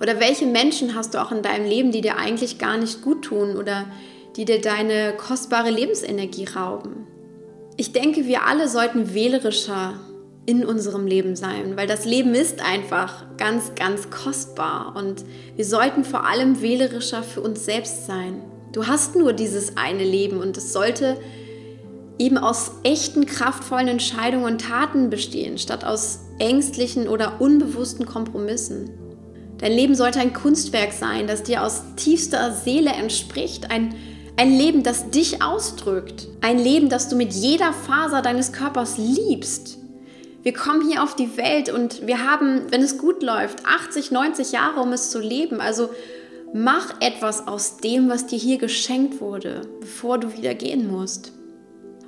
Oder 0.01 0.19
welche 0.19 0.45
Menschen 0.45 0.95
hast 0.95 1.13
du 1.13 1.21
auch 1.21 1.31
in 1.31 1.43
deinem 1.43 1.67
Leben, 1.67 1.91
die 1.91 2.01
dir 2.01 2.17
eigentlich 2.17 2.57
gar 2.57 2.77
nicht 2.77 3.01
gut 3.01 3.25
tun 3.25 3.57
oder 3.57 3.85
die 4.35 4.45
dir 4.45 4.61
deine 4.61 5.13
kostbare 5.17 5.69
Lebensenergie 5.69 6.45
rauben? 6.45 7.07
Ich 7.77 7.91
denke, 7.91 8.25
wir 8.25 8.45
alle 8.45 8.67
sollten 8.67 9.13
wählerischer 9.13 9.99
in 10.45 10.65
unserem 10.65 11.07
Leben 11.07 11.35
sein, 11.35 11.77
weil 11.77 11.87
das 11.87 12.05
Leben 12.05 12.35
ist 12.35 12.61
einfach 12.61 13.25
ganz, 13.37 13.75
ganz 13.75 14.09
kostbar 14.09 14.95
und 14.95 15.23
wir 15.55 15.65
sollten 15.65 16.03
vor 16.03 16.27
allem 16.27 16.61
wählerischer 16.61 17.23
für 17.23 17.41
uns 17.41 17.65
selbst 17.65 18.05
sein. 18.05 18.41
Du 18.73 18.87
hast 18.87 19.15
nur 19.15 19.33
dieses 19.33 19.77
eine 19.77 20.03
Leben 20.03 20.37
und 20.41 20.57
es 20.57 20.73
sollte 20.73 21.17
eben 22.19 22.37
aus 22.37 22.71
echten, 22.83 23.25
kraftvollen 23.25 23.87
Entscheidungen 23.87 24.45
und 24.45 24.61
Taten 24.61 25.09
bestehen, 25.09 25.57
statt 25.57 25.85
aus 25.85 26.19
ängstlichen 26.39 27.07
oder 27.07 27.39
unbewussten 27.39 28.05
Kompromissen. 28.05 28.89
Dein 29.59 29.71
Leben 29.71 29.95
sollte 29.95 30.19
ein 30.19 30.33
Kunstwerk 30.33 30.91
sein, 30.91 31.27
das 31.27 31.43
dir 31.43 31.63
aus 31.63 31.83
tiefster 31.95 32.51
Seele 32.51 32.91
entspricht, 32.91 33.71
ein, 33.71 33.95
ein 34.35 34.51
Leben, 34.51 34.83
das 34.83 35.09
dich 35.09 35.41
ausdrückt, 35.41 36.27
ein 36.41 36.57
Leben, 36.57 36.89
das 36.89 37.09
du 37.09 37.15
mit 37.15 37.33
jeder 37.33 37.73
Faser 37.73 38.21
deines 38.21 38.51
Körpers 38.51 38.97
liebst 38.97 39.79
wir 40.43 40.53
kommen 40.53 40.87
hier 40.87 41.01
auf 41.01 41.15
die 41.15 41.37
Welt 41.37 41.69
und 41.69 42.05
wir 42.05 42.29
haben, 42.29 42.69
wenn 42.69 42.81
es 42.81 42.97
gut 42.97 43.23
läuft, 43.23 43.65
80, 43.65 44.11
90 44.11 44.51
Jahre, 44.51 44.81
um 44.81 44.91
es 44.91 45.09
zu 45.09 45.19
leben. 45.19 45.61
Also 45.61 45.89
mach 46.53 47.01
etwas 47.01 47.47
aus 47.47 47.77
dem, 47.77 48.09
was 48.09 48.27
dir 48.27 48.37
hier 48.37 48.57
geschenkt 48.57 49.21
wurde, 49.21 49.61
bevor 49.79 50.17
du 50.17 50.35
wieder 50.35 50.53
gehen 50.53 50.91
musst. 50.91 51.31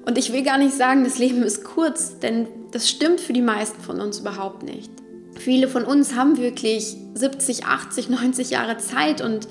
Und 0.05 0.17
ich 0.17 0.34
will 0.34 0.44
gar 0.44 0.58
nicht 0.58 0.75
sagen, 0.75 1.05
das 1.05 1.17
Leben 1.17 1.44
ist 1.44 1.63
kurz, 1.63 2.20
denn 2.20 2.48
das 2.72 2.89
stimmt 2.89 3.22
für 3.22 3.34
die 3.34 3.41
meisten 3.41 3.82
von 3.82 4.01
uns 4.01 4.20
überhaupt 4.20 4.63
nicht. 4.63 4.91
Viele 5.39 5.70
von 5.70 5.86
uns 5.86 6.13
haben 6.13 6.38
wirklich 6.38 6.98
70, 7.13 7.65
80, 7.65 8.10
90 8.10 8.50
Jahre 8.50 8.77
Zeit 8.77 9.22
und 9.22 9.48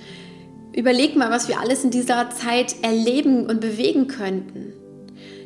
überleg 0.77 1.17
mal, 1.17 1.31
was 1.31 1.49
wir 1.49 1.61
alles 1.61 1.85
in 1.85 1.91
dieser 1.91 2.31
Zeit 2.31 2.77
erleben 2.83 3.47
und 3.47 3.61
bewegen 3.61 4.09
könnten. 4.09 4.73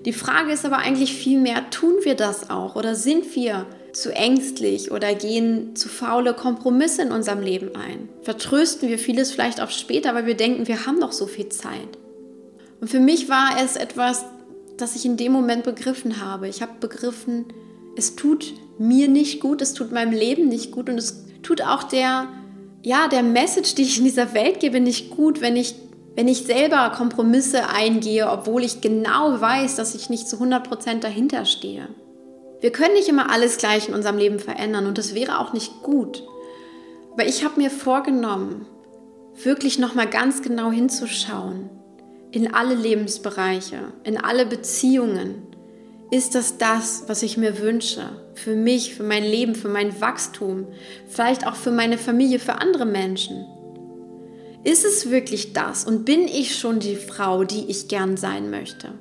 Die 0.04 0.12
Frage 0.12 0.52
ist 0.52 0.64
aber 0.64 0.78
eigentlich 0.78 1.12
vielmehr, 1.12 1.70
tun 1.70 1.94
wir 2.02 2.14
das 2.14 2.50
auch 2.50 2.76
oder 2.76 2.94
sind 2.94 3.34
wir 3.34 3.66
zu 3.92 4.14
ängstlich 4.14 4.90
oder 4.92 5.14
gehen 5.14 5.74
zu 5.74 5.88
faule 5.88 6.34
Kompromisse 6.34 7.02
in 7.02 7.12
unserem 7.12 7.42
Leben 7.42 7.74
ein? 7.74 8.08
Vertrösten 8.22 8.88
wir 8.88 8.98
vieles 8.98 9.32
vielleicht 9.32 9.60
auf 9.60 9.70
später, 9.70 10.14
weil 10.14 10.26
wir 10.26 10.36
denken, 10.36 10.68
wir 10.68 10.86
haben 10.86 10.98
noch 10.98 11.12
so 11.12 11.26
viel 11.26 11.48
Zeit. 11.48 11.98
Und 12.80 12.88
für 12.88 13.00
mich 13.00 13.28
war 13.28 13.56
es 13.62 13.76
etwas, 13.76 14.24
das 14.76 14.94
ich 14.94 15.04
in 15.04 15.16
dem 15.16 15.32
Moment 15.32 15.64
begriffen 15.64 16.24
habe. 16.24 16.48
Ich 16.48 16.62
habe 16.62 16.72
begriffen, 16.80 17.46
es 17.96 18.14
tut 18.14 18.54
mir 18.78 19.08
nicht 19.08 19.40
gut, 19.40 19.60
es 19.60 19.74
tut 19.74 19.90
meinem 19.90 20.12
Leben 20.12 20.48
nicht 20.48 20.70
gut 20.70 20.88
und 20.88 20.96
es 20.96 21.24
tut 21.42 21.62
auch 21.62 21.82
der, 21.82 22.28
ja, 22.88 23.06
der 23.06 23.22
Message, 23.22 23.74
die 23.74 23.82
ich 23.82 23.98
in 23.98 24.04
dieser 24.04 24.32
Welt 24.32 24.60
gebe, 24.60 24.80
nicht 24.80 25.10
gut, 25.10 25.42
wenn 25.42 25.56
ich 25.56 25.74
wenn 26.14 26.26
ich 26.26 26.46
selber 26.46 26.90
Kompromisse 26.96 27.68
eingehe, 27.68 28.28
obwohl 28.28 28.64
ich 28.64 28.80
genau 28.80 29.40
weiß, 29.40 29.76
dass 29.76 29.94
ich 29.94 30.10
nicht 30.10 30.26
zu 30.26 30.38
100% 30.38 30.98
dahinter 30.98 31.44
stehe. 31.44 31.86
Wir 32.60 32.72
können 32.72 32.94
nicht 32.94 33.08
immer 33.08 33.30
alles 33.30 33.58
gleich 33.58 33.88
in 33.88 33.94
unserem 33.94 34.18
Leben 34.18 34.40
verändern 34.40 34.86
und 34.86 34.98
das 34.98 35.14
wäre 35.14 35.38
auch 35.38 35.52
nicht 35.52 35.80
gut. 35.82 36.24
Aber 37.12 37.24
ich 37.24 37.44
habe 37.44 37.60
mir 37.60 37.70
vorgenommen, 37.70 38.66
wirklich 39.40 39.78
nochmal 39.78 40.08
ganz 40.08 40.42
genau 40.42 40.72
hinzuschauen 40.72 41.70
in 42.32 42.52
alle 42.52 42.74
Lebensbereiche, 42.74 43.92
in 44.02 44.18
alle 44.18 44.44
Beziehungen. 44.44 45.46
Ist 46.10 46.34
das 46.34 46.56
das, 46.56 47.04
was 47.06 47.22
ich 47.22 47.36
mir 47.36 47.58
wünsche? 47.58 48.08
Für 48.34 48.56
mich, 48.56 48.94
für 48.94 49.02
mein 49.02 49.24
Leben, 49.24 49.54
für 49.54 49.68
mein 49.68 50.00
Wachstum, 50.00 50.66
vielleicht 51.06 51.46
auch 51.46 51.54
für 51.54 51.70
meine 51.70 51.98
Familie, 51.98 52.38
für 52.38 52.54
andere 52.54 52.86
Menschen? 52.86 53.44
Ist 54.64 54.86
es 54.86 55.10
wirklich 55.10 55.52
das 55.52 55.84
und 55.84 56.06
bin 56.06 56.26
ich 56.26 56.56
schon 56.56 56.80
die 56.80 56.96
Frau, 56.96 57.44
die 57.44 57.66
ich 57.68 57.88
gern 57.88 58.16
sein 58.16 58.48
möchte? 58.48 58.94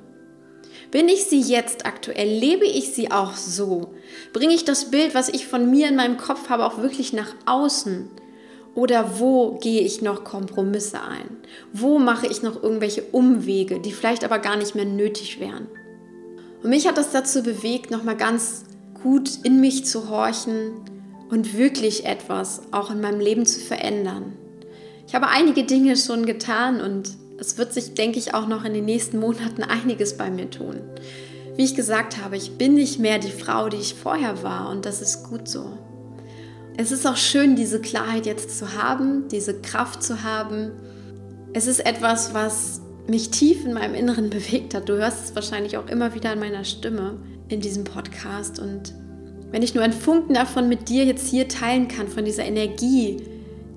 Bin 0.90 1.08
ich 1.08 1.24
sie 1.24 1.40
jetzt 1.40 1.86
aktuell? 1.86 2.28
Lebe 2.28 2.66
ich 2.66 2.92
sie 2.92 3.10
auch 3.10 3.34
so? 3.36 3.94
Bringe 4.34 4.54
ich 4.54 4.66
das 4.66 4.90
Bild, 4.90 5.14
was 5.14 5.30
ich 5.30 5.46
von 5.46 5.70
mir 5.70 5.88
in 5.88 5.96
meinem 5.96 6.18
Kopf 6.18 6.50
habe, 6.50 6.66
auch 6.66 6.76
wirklich 6.76 7.14
nach 7.14 7.34
außen? 7.46 8.10
Oder 8.74 9.18
wo 9.18 9.58
gehe 9.58 9.80
ich 9.80 10.02
noch 10.02 10.24
Kompromisse 10.24 11.02
ein? 11.02 11.38
Wo 11.72 11.98
mache 11.98 12.26
ich 12.26 12.42
noch 12.42 12.62
irgendwelche 12.62 13.02
Umwege, 13.02 13.80
die 13.80 13.92
vielleicht 13.92 14.24
aber 14.24 14.38
gar 14.38 14.56
nicht 14.56 14.74
mehr 14.74 14.84
nötig 14.84 15.40
wären? 15.40 15.68
Und 16.62 16.70
mich 16.70 16.86
hat 16.86 16.98
das 16.98 17.10
dazu 17.10 17.42
bewegt, 17.42 17.90
nochmal 17.90 18.16
ganz 18.16 18.64
gut 19.02 19.30
in 19.44 19.60
mich 19.60 19.84
zu 19.84 20.08
horchen 20.08 20.72
und 21.30 21.56
wirklich 21.56 22.04
etwas 22.04 22.62
auch 22.72 22.90
in 22.90 23.00
meinem 23.00 23.20
Leben 23.20 23.46
zu 23.46 23.60
verändern. 23.60 24.32
Ich 25.06 25.14
habe 25.14 25.28
einige 25.28 25.64
Dinge 25.64 25.96
schon 25.96 26.26
getan 26.26 26.80
und 26.80 27.16
es 27.38 27.56
wird 27.56 27.72
sich, 27.72 27.94
denke 27.94 28.18
ich, 28.18 28.34
auch 28.34 28.48
noch 28.48 28.64
in 28.64 28.74
den 28.74 28.84
nächsten 28.84 29.18
Monaten 29.18 29.62
einiges 29.62 30.16
bei 30.16 30.30
mir 30.30 30.50
tun. 30.50 30.80
Wie 31.56 31.64
ich 31.64 31.74
gesagt 31.74 32.22
habe, 32.22 32.36
ich 32.36 32.58
bin 32.58 32.74
nicht 32.74 32.98
mehr 32.98 33.18
die 33.18 33.30
Frau, 33.30 33.68
die 33.68 33.78
ich 33.78 33.94
vorher 33.94 34.42
war 34.42 34.70
und 34.70 34.84
das 34.84 35.00
ist 35.00 35.24
gut 35.24 35.48
so. 35.48 35.78
Es 36.76 36.92
ist 36.92 37.06
auch 37.06 37.16
schön, 37.16 37.56
diese 37.56 37.80
Klarheit 37.80 38.26
jetzt 38.26 38.56
zu 38.56 38.74
haben, 38.74 39.26
diese 39.28 39.60
Kraft 39.60 40.02
zu 40.02 40.22
haben. 40.22 40.70
Es 41.52 41.66
ist 41.66 41.84
etwas, 41.84 42.34
was 42.34 42.80
mich 43.08 43.30
tief 43.30 43.64
in 43.64 43.74
meinem 43.74 43.94
Inneren 43.94 44.30
bewegt 44.30 44.74
hat. 44.74 44.88
Du 44.88 44.96
hörst 44.96 45.24
es 45.24 45.34
wahrscheinlich 45.34 45.76
auch 45.76 45.88
immer 45.88 46.14
wieder 46.14 46.32
in 46.32 46.40
meiner 46.40 46.64
Stimme 46.64 47.18
in 47.48 47.60
diesem 47.60 47.84
Podcast. 47.84 48.58
Und 48.58 48.94
wenn 49.50 49.62
ich 49.62 49.74
nur 49.74 49.82
einen 49.82 49.92
Funken 49.92 50.34
davon 50.34 50.68
mit 50.68 50.88
dir 50.88 51.04
jetzt 51.04 51.28
hier 51.28 51.48
teilen 51.48 51.88
kann, 51.88 52.08
von 52.08 52.24
dieser 52.24 52.44
Energie, 52.44 53.22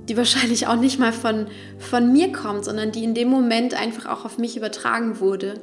die 0.10 0.18
wahrscheinlich 0.18 0.68
auch 0.68 0.76
nicht 0.76 1.00
mal 1.00 1.14
von, 1.14 1.48
von 1.80 2.12
mir 2.12 2.32
kommt, 2.32 2.66
sondern 2.66 2.92
die 2.92 3.04
in 3.04 3.14
dem 3.14 3.30
Moment 3.30 3.74
einfach 3.74 4.08
auch 4.08 4.26
auf 4.26 4.38
mich 4.38 4.58
übertragen 4.58 5.20
wurde, 5.20 5.56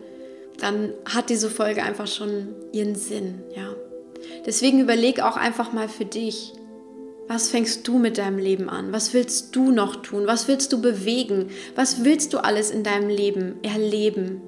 dann 0.58 0.92
hat 1.04 1.30
diese 1.30 1.50
Folge 1.50 1.82
einfach 1.82 2.06
schon 2.06 2.48
ihren 2.72 2.94
Sinn, 2.94 3.42
ja. 3.54 3.75
Deswegen 4.46 4.80
überleg 4.80 5.20
auch 5.20 5.37
einfach 5.37 5.72
mal 5.72 5.88
für 5.88 6.04
dich, 6.04 6.52
Was 7.28 7.50
fängst 7.50 7.87
du 7.87 7.99
mit 7.99 8.16
deinem 8.16 8.38
Leben 8.38 8.70
an? 8.70 8.90
Was 8.90 9.12
willst 9.12 9.54
du 9.54 9.70
noch 9.70 9.97
tun? 9.97 10.26
Was 10.26 10.49
willst 10.49 10.73
du 10.73 10.80
bewegen? 10.80 11.50
Was 11.76 12.02
willst 12.02 12.32
du 12.32 12.38
alles 12.38 12.70
in 12.70 12.82
deinem 12.82 13.11
Leben 13.11 13.56
erleben? 13.62 14.40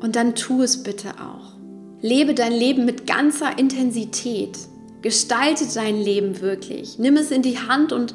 Und 0.00 0.14
dann 0.14 0.36
tu 0.36 0.62
es 0.62 0.84
bitte 0.84 1.14
auch. 1.20 1.54
Lebe 2.00 2.32
dein 2.32 2.52
Leben 2.52 2.84
mit 2.84 3.08
ganzer 3.08 3.58
Intensität. 3.58 4.56
Gestalte 5.02 5.64
dein 5.74 6.00
Leben 6.00 6.40
wirklich. 6.40 6.96
Nimm 6.98 7.16
es 7.16 7.32
in 7.32 7.42
die 7.42 7.58
Hand 7.58 7.92
und 7.92 8.14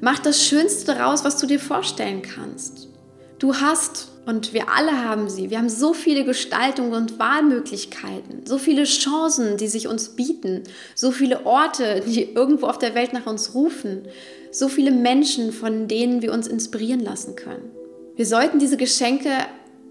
mach 0.00 0.18
das 0.18 0.44
Schönste 0.44 0.94
daraus, 0.94 1.24
was 1.24 1.38
du 1.38 1.46
dir 1.46 1.60
vorstellen 1.60 2.22
kannst. 2.22 2.88
Du 3.38 3.54
hast 3.54 4.08
und 4.28 4.52
wir 4.52 4.68
alle 4.68 5.06
haben 5.06 5.30
sie. 5.30 5.48
Wir 5.48 5.56
haben 5.56 5.70
so 5.70 5.94
viele 5.94 6.22
Gestaltungen 6.22 6.92
und 6.92 7.18
Wahlmöglichkeiten, 7.18 8.44
so 8.44 8.58
viele 8.58 8.84
Chancen, 8.84 9.56
die 9.56 9.68
sich 9.68 9.88
uns 9.88 10.10
bieten, 10.10 10.64
so 10.94 11.12
viele 11.12 11.46
Orte, 11.46 12.02
die 12.06 12.24
irgendwo 12.34 12.66
auf 12.66 12.76
der 12.76 12.94
Welt 12.94 13.14
nach 13.14 13.24
uns 13.24 13.54
rufen, 13.54 14.02
so 14.52 14.68
viele 14.68 14.90
Menschen, 14.90 15.50
von 15.50 15.88
denen 15.88 16.20
wir 16.20 16.34
uns 16.34 16.46
inspirieren 16.46 17.00
lassen 17.00 17.36
können. 17.36 17.70
Wir 18.16 18.26
sollten 18.26 18.58
diese 18.58 18.76
Geschenke 18.76 19.30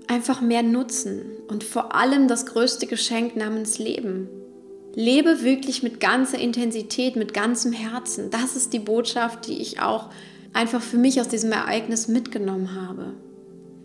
einfach 0.05 0.39
mehr 0.39 0.61
nutzen 0.61 1.23
und 1.47 1.63
vor 1.63 1.95
allem 1.95 2.27
das 2.27 2.45
größte 2.45 2.85
Geschenk 2.85 3.35
namens 3.35 3.79
Leben. 3.79 4.29
Lebe 4.93 5.41
wirklich 5.41 5.81
mit 5.81 5.99
ganzer 5.99 6.37
Intensität, 6.37 7.15
mit 7.15 7.33
ganzem 7.33 7.71
Herzen. 7.71 8.29
Das 8.29 8.55
ist 8.55 8.71
die 8.71 8.79
Botschaft, 8.79 9.47
die 9.47 9.59
ich 9.59 9.81
auch 9.81 10.09
einfach 10.53 10.81
für 10.81 10.97
mich 10.97 11.19
aus 11.19 11.27
diesem 11.27 11.51
Ereignis 11.51 12.07
mitgenommen 12.07 12.75
habe. 12.79 13.15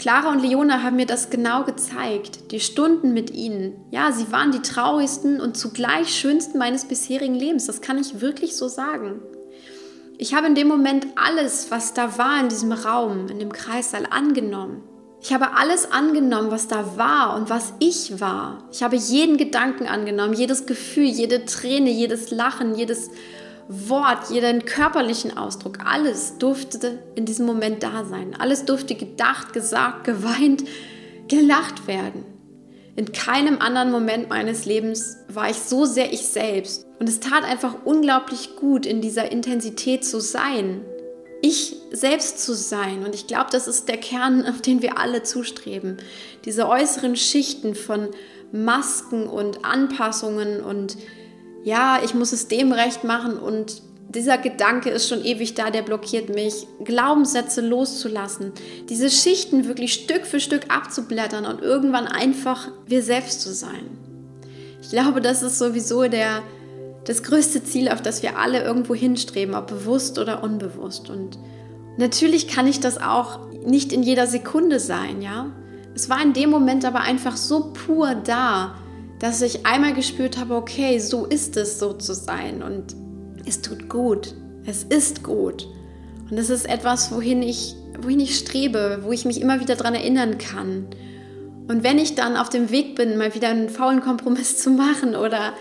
Clara 0.03 0.33
und 0.33 0.43
Leona 0.43 0.83
haben 0.83 0.97
mir 0.97 1.07
das 1.07 1.31
genau 1.31 1.63
gezeigt. 1.63 2.51
Die 2.51 2.59
Stunden 2.59 3.15
mit 3.15 3.31
ihnen. 3.31 3.85
Ja, 3.93 4.11
sie 4.11 4.33
waren 4.33 4.51
die 4.51 4.59
traurigsten 4.59 5.41
und 5.41 5.57
zugleich 5.57 6.13
schönsten 6.13 6.59
meines 6.59 6.87
bisherigen 6.87 7.37
Lebens. 7.37 7.67
Das 7.67 7.81
kann 7.81 7.99
ich 7.99 8.21
wirklich 8.21 8.57
so 8.57 8.67
sagen. 8.67 9.21
Ich 10.19 10.35
habe 10.35 10.49
in 10.49 10.57
dem 10.57 10.67
Moment 10.67 11.07
alles, 11.15 11.71
was 11.71 11.95
da 11.95 12.19
war 12.19 12.41
in 12.41 12.49
diesem 12.49 12.73
Raum, 12.73 13.29
in 13.29 13.39
dem 13.39 13.53
Kreissaal, 13.53 14.09
angenommen. 14.11 14.83
Ich 15.21 15.33
habe 15.33 15.57
alles 15.57 15.93
angenommen, 15.93 16.51
was 16.51 16.67
da 16.67 16.97
war 16.97 17.37
und 17.37 17.49
was 17.49 17.73
ich 17.79 18.21
war. 18.21 18.69
Ich 18.73 18.83
habe 18.83 18.97
jeden 18.97 19.37
Gedanken 19.37 19.87
angenommen, 19.87 20.35
jedes 20.35 20.67
Gefühl, 20.67 21.05
jede 21.05 21.45
Träne, 21.45 21.91
jedes 21.91 22.33
Lachen, 22.33 22.75
jedes 22.75 23.13
Wort, 23.89 24.31
jeden 24.31 24.65
körperlichen 24.65 25.37
Ausdruck, 25.37 25.79
alles 25.85 26.39
durfte 26.39 26.99
in 27.15 27.25
diesem 27.25 27.47
Moment 27.47 27.83
da 27.83 28.05
sein. 28.05 28.37
Alles 28.39 28.65
durfte 28.65 28.95
gedacht, 28.95 29.53
gesagt, 29.53 30.05
geweint, 30.05 30.65
gelacht 31.29 31.87
werden. 31.87 32.25
In 32.95 33.13
keinem 33.13 33.59
anderen 33.61 33.91
Moment 33.91 34.29
meines 34.29 34.67
Lebens 34.67 35.17
war 35.29 35.49
ich 35.49 35.57
so 35.57 35.87
sehr 35.87 36.13
ich 36.13 36.29
selbst. 36.29 36.87
Und 36.99 37.09
es 37.09 37.21
tat 37.21 37.45
einfach 37.45 37.77
unglaublich 37.85 38.57
gut, 38.57 38.85
in 38.85 39.01
dieser 39.01 39.33
Intensität 39.33 40.05
zu 40.05 40.21
sein. 40.21 40.83
Ich 41.41 41.77
selbst 41.91 42.45
zu 42.45 42.55
sein. 42.55 43.05
Und 43.05 43.15
ich 43.15 43.27
glaube, 43.27 43.49
das 43.51 43.67
ist 43.67 43.89
der 43.89 43.97
Kern, 43.97 44.47
auf 44.47 44.61
den 44.61 44.83
wir 44.83 44.99
alle 44.99 45.23
zustreben. 45.23 45.97
Diese 46.45 46.69
äußeren 46.69 47.17
Schichten 47.17 47.75
von 47.75 48.11
Masken 48.53 49.27
und 49.27 49.65
Anpassungen 49.65 50.61
und 50.61 50.99
ja, 51.65 52.01
ich 52.05 52.15
muss 52.15 52.33
es 52.33 52.49
dem 52.49 52.73
recht 52.73 53.05
machen 53.05 53.39
und 53.39 53.83
dieser 54.09 54.37
Gedanke 54.37 54.91
ist 54.91 55.09
schon 55.09 55.25
ewig 55.25 55.55
da, 55.55 55.71
der 55.71 55.83
blockiert 55.83 56.29
mich, 56.29 56.67
Glaubenssätze 56.85 57.61
loszulassen, 57.61 58.53
diese 58.89 59.11
Schichten 59.11 59.67
wirklich 59.67 59.95
Stück 59.95 60.27
für 60.27 60.41
Stück 60.41 60.65
abzublättern 60.69 61.47
und 61.47 61.63
irgendwann 61.63 62.07
einfach 62.07 62.69
wir 62.87 63.03
selbst 63.03 63.41
zu 63.41 63.55
sein. 63.55 63.99
Ich 64.83 64.91
glaube, 64.91 65.21
das 65.21 65.43
ist 65.43 65.59
sowieso 65.59 66.09
der, 66.09 66.43
das 67.05 67.23
größte 67.23 67.65
Ziel, 67.65 67.89
auf 67.89 68.03
das 68.03 68.23
wir 68.23 68.39
alle 68.39 68.63
irgendwo 68.63 68.95
hinstreben, 68.95 69.55
ob 69.55 69.69
bewusst 69.69 70.19
oder 70.19 70.43
unbewusst. 70.43 71.09
Und 71.09 71.39
natürlich 71.97 72.49
kann 72.49 72.67
ich 72.67 72.81
das 72.81 72.99
auch 72.99 73.41
nicht 73.65 73.93
in 73.93 74.03
jeder 74.03 74.27
Sekunde 74.27 74.81
sein, 74.81 75.23
ja. 75.23 75.47
Es 75.95 76.09
war 76.09 76.23
in 76.23 76.33
dem 76.33 76.51
Moment 76.51 76.85
aber 76.85 77.01
einfach 77.01 77.37
so 77.37 77.73
pur 77.73 78.15
da, 78.15 78.75
dass 79.23 79.41
ich 79.41 79.65
einmal 79.65 79.95
gespürt 79.95 80.37
habe, 80.37 80.57
okay, 80.57 80.99
so 80.99 81.27
ist 81.27 81.57
es 81.57 81.79
so 81.79 81.93
zu 81.93 82.13
sein 82.13 82.61
und 82.61 82.97
es 83.47 83.63
tut 83.63 83.89
gut. 83.89 84.35
Es 84.67 84.83
ist 84.83 85.23
gut. 85.23 85.69
Und 86.29 86.39
es 86.39 86.51
ist 86.51 86.69
etwas, 86.69 87.15
wohin 87.15 87.41
ich, 87.41 87.77
wohin 88.01 88.19
ich 88.19 88.37
strebe, 88.37 89.03
wo 89.03 89.13
ich 89.13 89.25
mich 89.25 89.41
immer 89.41 89.61
wieder 89.61 89.77
daran 89.77 89.95
erinnern 89.95 90.39
kann. 90.39 90.89
Und 91.69 91.85
wenn 91.85 91.99
ich 91.99 92.17
dann 92.17 92.37
auf 92.37 92.49
dem 92.49 92.73
Weg 92.73 92.97
bin, 92.97 93.17
mal 93.17 93.33
wieder 93.33 93.49
einen 93.49 93.69
faulen 93.69 94.01
Kompromiss 94.01 94.59
zu 94.63 94.71
machen 94.71 95.15
oder 95.15 95.55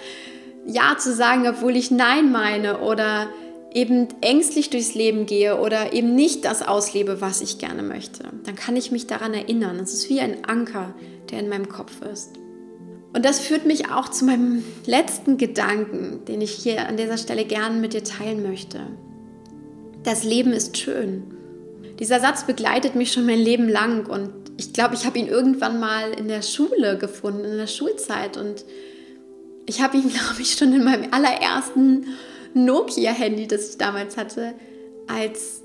Ja 0.65 0.97
zu 0.97 1.13
sagen, 1.13 1.47
obwohl 1.47 1.75
ich 1.75 1.91
Nein 1.91 2.31
meine 2.31 2.79
oder 2.79 3.27
eben 3.71 4.07
ängstlich 4.21 4.71
durchs 4.71 4.95
Leben 4.95 5.27
gehe 5.27 5.61
oder 5.61 5.93
eben 5.93 6.15
nicht 6.15 6.45
das 6.45 6.63
auslebe, 6.63 7.21
was 7.21 7.41
ich 7.41 7.59
gerne 7.59 7.83
möchte, 7.83 8.23
dann 8.43 8.55
kann 8.55 8.75
ich 8.75 8.91
mich 8.91 9.05
daran 9.05 9.35
erinnern. 9.35 9.79
Es 9.79 9.93
ist 9.93 10.09
wie 10.09 10.19
ein 10.19 10.45
Anker, 10.45 10.95
der 11.29 11.41
in 11.41 11.47
meinem 11.47 11.69
Kopf 11.69 12.01
ist. 12.11 12.41
Und 13.13 13.25
das 13.25 13.39
führt 13.39 13.65
mich 13.65 13.89
auch 13.89 14.09
zu 14.09 14.25
meinem 14.25 14.63
letzten 14.85 15.37
Gedanken, 15.37 16.23
den 16.25 16.41
ich 16.41 16.51
hier 16.51 16.87
an 16.87 16.97
dieser 16.97 17.17
Stelle 17.17 17.45
gerne 17.45 17.77
mit 17.77 17.93
dir 17.93 18.03
teilen 18.03 18.41
möchte. 18.41 18.79
Das 20.03 20.23
Leben 20.23 20.51
ist 20.51 20.77
schön. 20.77 21.23
Dieser 21.99 22.19
Satz 22.19 22.45
begleitet 22.45 22.95
mich 22.95 23.11
schon 23.11 23.25
mein 23.25 23.39
Leben 23.39 23.67
lang 23.67 24.07
und 24.07 24.31
ich 24.57 24.73
glaube, 24.73 24.95
ich 24.95 25.05
habe 25.05 25.19
ihn 25.19 25.27
irgendwann 25.27 25.79
mal 25.79 26.11
in 26.11 26.27
der 26.27 26.41
Schule 26.41 26.97
gefunden, 26.97 27.43
in 27.43 27.57
der 27.57 27.67
Schulzeit 27.67 28.37
und 28.37 28.65
ich 29.65 29.81
habe 29.81 29.97
ihn, 29.97 30.09
glaube 30.13 30.41
ich, 30.41 30.53
schon 30.53 30.73
in 30.73 30.83
meinem 30.83 31.11
allerersten 31.11 32.07
Nokia-Handy, 32.53 33.47
das 33.47 33.71
ich 33.71 33.77
damals 33.77 34.17
hatte, 34.17 34.53
als 35.07 35.63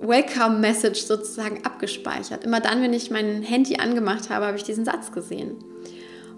Welcome 0.00 0.58
Message 0.58 1.02
sozusagen 1.02 1.64
abgespeichert. 1.64 2.44
Immer 2.44 2.60
dann, 2.60 2.82
wenn 2.82 2.92
ich 2.92 3.10
mein 3.10 3.42
Handy 3.42 3.76
angemacht 3.76 4.30
habe, 4.30 4.46
habe 4.46 4.56
ich 4.56 4.64
diesen 4.64 4.84
Satz 4.84 5.12
gesehen. 5.12 5.56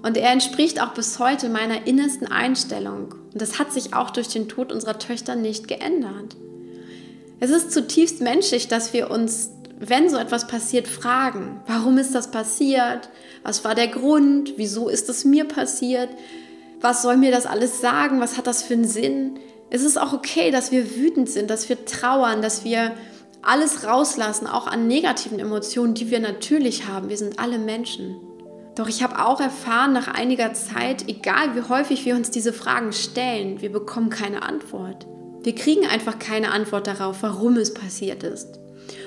Und 0.03 0.17
er 0.17 0.31
entspricht 0.31 0.81
auch 0.81 0.95
bis 0.95 1.19
heute 1.19 1.49
meiner 1.49 1.87
innersten 1.87 2.27
Einstellung. 2.27 3.15
Und 3.33 3.43
das 3.43 3.59
hat 3.59 3.73
sich 3.73 3.95
auch 3.95 4.11
durch 4.11 4.29
den 4.29 4.49
Tod 4.49 4.73
unserer 4.73 4.99
Töchter 4.99 5.37
nicht 5.37 5.69
geändert. 5.69 6.37
Es 7.41 7.51
ist 7.51 7.73
zutiefst 7.73 8.21
menschlich, 8.21 8.69
dass 8.69 8.93
wir 8.93 9.11
uns, 9.11 9.51
wenn 9.79 10.09
so 10.09 10.17
etwas 10.17 10.47
passiert, 10.47 10.89
fragen, 10.89 11.61
warum 11.67 11.99
ist 11.99 12.15
das 12.15 12.31
passiert? 12.31 13.11
Was 13.43 13.65
war 13.65 13.75
der 13.75 13.89
Grund? 13.89 14.55
Wieso 14.57 14.89
ist 14.89 15.09
es 15.09 15.25
mir 15.25 15.45
passiert? 15.45 16.09
Was 16.81 17.03
soll 17.03 17.17
mir 17.17 17.31
das 17.31 17.47
alles 17.47 17.81
sagen? 17.81 18.21
Was 18.21 18.39
hat 18.39 18.47
das 18.47 18.63
für 18.63 18.75
einen 18.75 18.87
Sinn? 18.87 19.39
Es 19.69 19.83
ist 19.83 19.99
auch 19.99 20.13
okay, 20.13 20.51
dass 20.51 20.71
wir 20.71 20.97
wütend 20.97 21.29
sind, 21.29 21.51
dass 21.51 21.69
wir 21.69 21.85
trauern, 21.85 22.41
dass 22.41 22.65
wir 22.65 22.93
alles 23.43 23.85
rauslassen, 23.85 24.47
auch 24.47 24.67
an 24.67 24.87
negativen 24.87 25.39
Emotionen, 25.39 25.95
die 25.95 26.11
wir 26.11 26.21
natürlich 26.21 26.87
haben. 26.87 27.09
Wir 27.09 27.17
sind 27.17 27.39
alle 27.39 27.59
Menschen. 27.59 28.17
Doch 28.77 28.89
ich 28.89 29.03
habe 29.03 29.25
auch 29.25 29.41
erfahren 29.41 29.95
nach 29.95 30.07
einiger 30.07 30.53
Zeit, 30.53 31.09
egal 31.09 31.57
wie 31.57 31.69
häufig 31.69 32.05
wir 32.05 32.15
uns 32.15 32.31
diese 32.31 32.53
Fragen 32.53 32.93
stellen, 32.93 33.63
wir 33.63 33.73
bekommen 33.73 34.11
keine 34.11 34.43
Antwort. 34.43 35.07
Wir 35.43 35.55
kriegen 35.55 35.87
einfach 35.87 36.19
keine 36.19 36.51
Antwort 36.51 36.87
darauf, 36.87 37.23
warum 37.23 37.57
es 37.57 37.73
passiert 37.73 38.23
ist. 38.23 38.61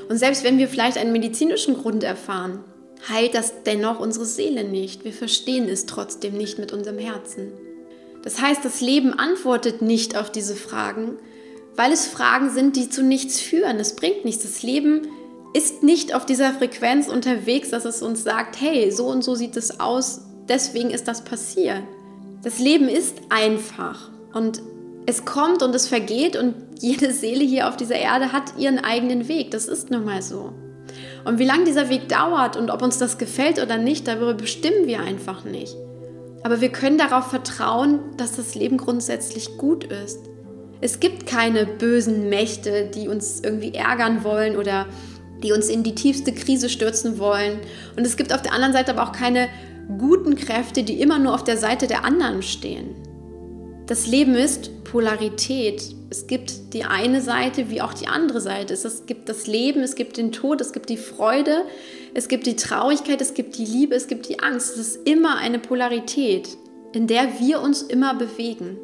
Und 0.09 0.17
selbst 0.17 0.43
wenn 0.43 0.57
wir 0.57 0.67
vielleicht 0.67 0.97
einen 0.97 1.11
medizinischen 1.11 1.75
Grund 1.75 2.03
erfahren, 2.03 2.63
heilt 3.07 3.35
das 3.35 3.63
dennoch 3.63 3.99
unsere 3.99 4.25
Seele 4.25 4.63
nicht. 4.63 5.05
Wir 5.05 5.13
verstehen 5.13 5.69
es 5.69 5.85
trotzdem 5.85 6.35
nicht 6.35 6.57
mit 6.57 6.73
unserem 6.73 6.97
Herzen. 6.97 7.51
Das 8.23 8.41
heißt, 8.41 8.65
das 8.65 8.81
Leben 8.81 9.13
antwortet 9.13 9.81
nicht 9.81 10.17
auf 10.17 10.31
diese 10.31 10.55
Fragen, 10.55 11.17
weil 11.75 11.91
es 11.91 12.07
Fragen 12.07 12.49
sind, 12.49 12.75
die 12.75 12.89
zu 12.89 13.03
nichts 13.03 13.39
führen. 13.39 13.77
Es 13.77 13.95
bringt 13.95 14.25
nichts. 14.25 14.43
Das 14.43 14.63
Leben 14.63 15.07
ist 15.53 15.83
nicht 15.83 16.13
auf 16.13 16.25
dieser 16.25 16.53
Frequenz 16.53 17.07
unterwegs, 17.07 17.69
dass 17.69 17.85
es 17.85 18.01
uns 18.01 18.23
sagt, 18.23 18.59
hey, 18.59 18.91
so 18.91 19.07
und 19.07 19.23
so 19.23 19.35
sieht 19.35 19.57
es 19.57 19.79
aus, 19.79 20.21
deswegen 20.47 20.91
ist 20.91 21.07
das 21.07 21.23
passiert. 21.23 21.81
Das 22.43 22.59
Leben 22.59 22.87
ist 22.87 23.17
einfach 23.29 24.09
und 24.33 24.61
es 25.05 25.25
kommt 25.25 25.63
und 25.63 25.73
es 25.73 25.87
vergeht 25.87 26.35
und 26.35 26.55
jede 26.79 27.11
Seele 27.11 27.43
hier 27.43 27.67
auf 27.67 27.77
dieser 27.77 27.95
Erde 27.95 28.31
hat 28.31 28.57
ihren 28.57 28.79
eigenen 28.79 29.27
Weg. 29.27 29.51
Das 29.51 29.67
ist 29.67 29.89
nun 29.89 30.05
mal 30.05 30.21
so. 30.21 30.53
Und 31.25 31.39
wie 31.39 31.45
lange 31.45 31.65
dieser 31.65 31.89
Weg 31.89 32.07
dauert 32.09 32.55
und 32.55 32.69
ob 32.69 32.81
uns 32.81 32.97
das 32.97 33.17
gefällt 33.17 33.61
oder 33.61 33.77
nicht, 33.77 34.07
darüber 34.07 34.33
bestimmen 34.33 34.85
wir 34.85 35.01
einfach 35.01 35.43
nicht. 35.43 35.75
Aber 36.43 36.61
wir 36.61 36.69
können 36.69 36.97
darauf 36.97 37.27
vertrauen, 37.27 37.99
dass 38.17 38.35
das 38.35 38.55
Leben 38.55 38.77
grundsätzlich 38.77 39.57
gut 39.57 39.83
ist. 39.83 40.19
Es 40.79 40.99
gibt 40.99 41.25
keine 41.25 41.65
bösen 41.65 42.29
Mächte, 42.29 42.89
die 42.93 43.09
uns 43.09 43.41
irgendwie 43.41 43.73
ärgern 43.73 44.23
wollen 44.23 44.55
oder 44.55 44.85
die 45.43 45.51
uns 45.51 45.69
in 45.69 45.83
die 45.83 45.95
tiefste 45.95 46.31
Krise 46.31 46.69
stürzen 46.69 47.19
wollen. 47.19 47.59
Und 47.95 48.05
es 48.05 48.17
gibt 48.17 48.33
auf 48.33 48.41
der 48.41 48.53
anderen 48.53 48.73
Seite 48.73 48.91
aber 48.91 49.03
auch 49.03 49.11
keine 49.11 49.49
guten 49.97 50.35
Kräfte, 50.35 50.83
die 50.83 51.01
immer 51.01 51.19
nur 51.19 51.33
auf 51.33 51.43
der 51.43 51.57
Seite 51.57 51.87
der 51.87 52.05
anderen 52.05 52.41
stehen. 52.41 52.95
Das 53.87 54.05
Leben 54.05 54.35
ist 54.35 54.83
Polarität. 54.83 55.95
Es 56.11 56.27
gibt 56.27 56.73
die 56.73 56.83
eine 56.83 57.21
Seite 57.21 57.69
wie 57.69 57.81
auch 57.81 57.93
die 57.93 58.07
andere 58.07 58.39
Seite. 58.39 58.73
Es 58.73 59.05
gibt 59.07 59.29
das 59.29 59.47
Leben, 59.47 59.81
es 59.81 59.95
gibt 59.95 60.17
den 60.17 60.31
Tod, 60.31 60.61
es 60.61 60.73
gibt 60.73 60.89
die 60.89 60.97
Freude, 60.97 61.63
es 62.13 62.27
gibt 62.27 62.45
die 62.45 62.55
Traurigkeit, 62.55 63.19
es 63.21 63.33
gibt 63.33 63.57
die 63.57 63.65
Liebe, 63.65 63.95
es 63.95 64.07
gibt 64.07 64.29
die 64.29 64.39
Angst. 64.39 64.71
Es 64.73 64.95
ist 64.95 65.07
immer 65.07 65.37
eine 65.37 65.59
Polarität, 65.59 66.49
in 66.93 67.07
der 67.07 67.39
wir 67.39 67.61
uns 67.61 67.81
immer 67.81 68.13
bewegen. 68.13 68.77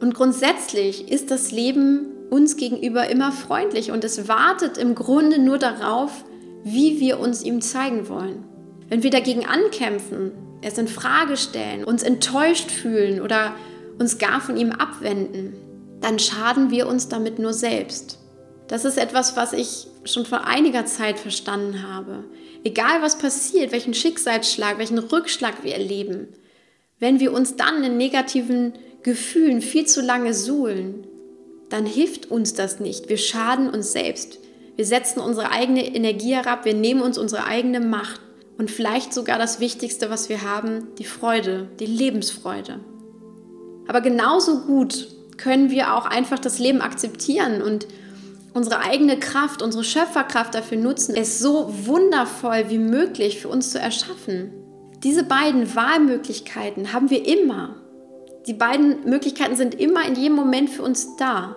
Und 0.00 0.14
grundsätzlich 0.14 1.10
ist 1.10 1.30
das 1.30 1.52
Leben 1.52 2.06
uns 2.30 2.56
gegenüber 2.56 3.08
immer 3.08 3.32
freundlich 3.32 3.90
und 3.90 4.04
es 4.04 4.28
wartet 4.28 4.78
im 4.78 4.94
Grunde 4.94 5.38
nur 5.38 5.58
darauf, 5.58 6.24
wie 6.64 7.00
wir 7.00 7.18
uns 7.18 7.42
ihm 7.42 7.60
zeigen 7.60 8.08
wollen. 8.08 8.44
Wenn 8.88 9.02
wir 9.02 9.10
dagegen 9.10 9.46
ankämpfen, 9.46 10.32
es 10.62 10.78
in 10.78 10.88
Frage 10.88 11.36
stellen, 11.36 11.84
uns 11.84 12.02
enttäuscht 12.02 12.70
fühlen 12.70 13.20
oder 13.20 13.54
uns 13.98 14.18
gar 14.18 14.40
von 14.40 14.56
ihm 14.56 14.72
abwenden, 14.72 15.54
dann 16.00 16.18
schaden 16.18 16.70
wir 16.70 16.86
uns 16.86 17.08
damit 17.08 17.38
nur 17.38 17.52
selbst. 17.52 18.18
Das 18.68 18.84
ist 18.84 18.98
etwas, 18.98 19.36
was 19.36 19.52
ich 19.52 19.88
schon 20.04 20.26
vor 20.26 20.46
einiger 20.46 20.86
Zeit 20.86 21.18
verstanden 21.18 21.82
habe. 21.82 22.24
Egal 22.62 23.02
was 23.02 23.18
passiert, 23.18 23.72
welchen 23.72 23.94
Schicksalsschlag, 23.94 24.78
welchen 24.78 24.98
Rückschlag 24.98 25.64
wir 25.64 25.74
erleben, 25.74 26.28
wenn 26.98 27.20
wir 27.20 27.32
uns 27.32 27.56
dann 27.56 27.82
in 27.82 27.96
negativen 27.96 28.74
Gefühlen 29.02 29.62
viel 29.62 29.86
zu 29.86 30.02
lange 30.02 30.34
suhlen, 30.34 31.06
dann 31.70 31.86
hilft 31.86 32.30
uns 32.30 32.52
das 32.54 32.80
nicht. 32.80 33.08
Wir 33.08 33.16
schaden 33.16 33.70
uns 33.70 33.92
selbst. 33.92 34.38
Wir 34.76 34.84
setzen 34.84 35.20
unsere 35.20 35.50
eigene 35.50 35.94
Energie 35.94 36.34
herab, 36.34 36.64
wir 36.64 36.74
nehmen 36.74 37.02
uns 37.02 37.18
unsere 37.18 37.44
eigene 37.44 37.80
Macht 37.80 38.20
und 38.58 38.70
vielleicht 38.70 39.12
sogar 39.12 39.38
das 39.38 39.60
Wichtigste, 39.60 40.10
was 40.10 40.28
wir 40.28 40.42
haben, 40.42 40.88
die 40.98 41.04
Freude, 41.04 41.68
die 41.80 41.86
Lebensfreude. 41.86 42.80
Aber 43.88 44.00
genauso 44.00 44.60
gut 44.60 45.08
können 45.36 45.70
wir 45.70 45.94
auch 45.94 46.06
einfach 46.06 46.38
das 46.38 46.58
Leben 46.58 46.80
akzeptieren 46.80 47.62
und 47.62 47.88
unsere 48.54 48.80
eigene 48.80 49.18
Kraft, 49.18 49.62
unsere 49.62 49.84
Schöpferkraft 49.84 50.54
dafür 50.54 50.78
nutzen, 50.78 51.14
es 51.16 51.38
so 51.38 51.72
wundervoll 51.86 52.66
wie 52.68 52.78
möglich 52.78 53.40
für 53.40 53.48
uns 53.48 53.70
zu 53.70 53.78
erschaffen. 53.78 54.52
Diese 55.02 55.24
beiden 55.24 55.74
Wahlmöglichkeiten 55.74 56.92
haben 56.92 57.10
wir 57.10 57.26
immer. 57.26 57.79
Die 58.50 58.56
beiden 58.56 59.08
Möglichkeiten 59.08 59.54
sind 59.54 59.80
immer 59.80 60.04
in 60.04 60.16
jedem 60.16 60.34
Moment 60.34 60.70
für 60.70 60.82
uns 60.82 61.14
da. 61.14 61.54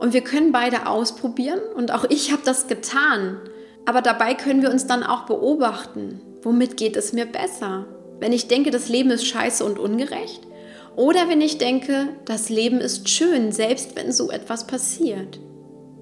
Und 0.00 0.14
wir 0.14 0.22
können 0.22 0.50
beide 0.50 0.86
ausprobieren 0.86 1.60
und 1.76 1.92
auch 1.92 2.06
ich 2.08 2.32
habe 2.32 2.40
das 2.42 2.68
getan. 2.68 3.38
Aber 3.84 4.00
dabei 4.00 4.32
können 4.32 4.62
wir 4.62 4.70
uns 4.70 4.86
dann 4.86 5.02
auch 5.02 5.26
beobachten. 5.26 6.22
Womit 6.40 6.78
geht 6.78 6.96
es 6.96 7.12
mir 7.12 7.26
besser? 7.26 7.84
Wenn 8.18 8.32
ich 8.32 8.48
denke, 8.48 8.70
das 8.70 8.88
Leben 8.88 9.10
ist 9.10 9.26
scheiße 9.26 9.62
und 9.62 9.78
ungerecht? 9.78 10.40
Oder 10.96 11.28
wenn 11.28 11.42
ich 11.42 11.58
denke, 11.58 12.08
das 12.24 12.48
Leben 12.48 12.80
ist 12.80 13.10
schön, 13.10 13.52
selbst 13.52 13.94
wenn 13.94 14.10
so 14.10 14.30
etwas 14.30 14.66
passiert? 14.66 15.38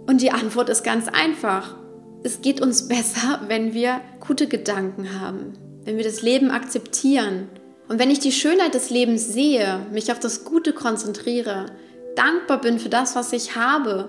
Und 0.07 0.21
die 0.21 0.31
Antwort 0.31 0.69
ist 0.69 0.85
ganz 0.85 1.09
einfach. 1.09 1.75
Es 2.23 2.40
geht 2.40 2.61
uns 2.61 2.87
besser, 2.87 3.40
wenn 3.49 3.75
wir 3.75 4.01
gute 4.21 4.47
Gedanken 4.47 5.21
haben, 5.21 5.55
wenn 5.85 5.97
wir 5.97 6.05
das 6.05 6.23
Leben 6.23 6.53
akzeptieren 6.53 7.49
und 7.90 7.98
wenn 7.98 8.09
ich 8.12 8.20
die 8.20 8.31
Schönheit 8.31 8.74
des 8.74 8.88
Lebens 8.90 9.26
sehe, 9.26 9.85
mich 9.90 10.12
auf 10.12 10.20
das 10.20 10.44
Gute 10.44 10.72
konzentriere, 10.72 11.66
dankbar 12.14 12.61
bin 12.61 12.79
für 12.79 12.88
das, 12.88 13.16
was 13.16 13.33
ich 13.33 13.57
habe 13.57 14.07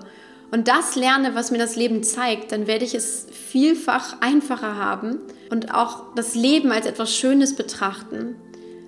und 0.52 0.68
das 0.68 0.94
lerne, 0.94 1.34
was 1.34 1.50
mir 1.50 1.58
das 1.58 1.74
Leben 1.74 2.04
zeigt, 2.04 2.52
dann 2.52 2.68
werde 2.68 2.84
ich 2.84 2.94
es 2.94 3.26
vielfach 3.32 4.20
einfacher 4.20 4.76
haben 4.76 5.18
und 5.50 5.74
auch 5.74 6.14
das 6.14 6.36
Leben 6.36 6.70
als 6.70 6.86
etwas 6.86 7.12
Schönes 7.12 7.56
betrachten, 7.56 8.36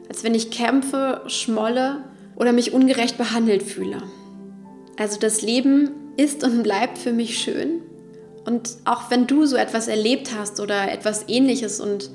als 0.09 0.23
wenn 0.23 0.33
ich 0.33 0.53
kämpfe, 0.53 1.23
schmolle 1.27 2.05
oder 2.37 2.53
mich 2.53 2.73
ungerecht 2.73 3.19
behandelt 3.19 3.65
fühle. 3.65 4.01
Also 4.97 5.19
das 5.19 5.43
Leben 5.43 5.91
ist 6.17 6.45
und 6.45 6.63
bleibt 6.63 6.99
für 6.99 7.13
mich 7.13 7.39
schön. 7.39 7.83
Und 8.45 8.77
auch 8.85 9.11
wenn 9.11 9.27
du 9.27 9.45
so 9.45 9.57
etwas 9.57 9.89
erlebt 9.89 10.31
hast 10.39 10.61
oder 10.61 10.93
etwas 10.93 11.25
ähnliches 11.27 11.81
und 11.81 12.11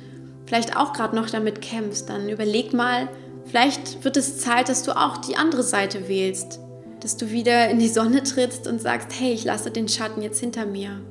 vielleicht 0.49 0.75
auch 0.75 0.93
gerade 0.93 1.15
noch 1.15 1.29
damit 1.29 1.61
kämpfst, 1.61 2.09
dann 2.09 2.27
überleg 2.27 2.73
mal, 2.73 3.07
vielleicht 3.45 4.03
wird 4.03 4.17
es 4.17 4.39
Zeit, 4.39 4.67
dass 4.67 4.81
du 4.81 4.97
auch 4.97 5.17
die 5.17 5.35
andere 5.35 5.61
Seite 5.61 6.07
wählst. 6.09 6.59
Dass 7.01 7.17
du 7.17 7.29
wieder 7.29 7.69
in 7.69 7.77
die 7.77 7.87
Sonne 7.87 8.23
trittst 8.23 8.67
und 8.67 8.81
sagst, 8.81 9.09
hey, 9.17 9.31
ich 9.31 9.45
lasse 9.45 9.69
den 9.69 9.87
Schatten 9.87 10.23
jetzt 10.23 10.39
hinter 10.39 10.65
mir. 10.65 11.01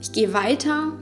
Ich 0.00 0.10
gehe 0.10 0.34
weiter, 0.34 0.94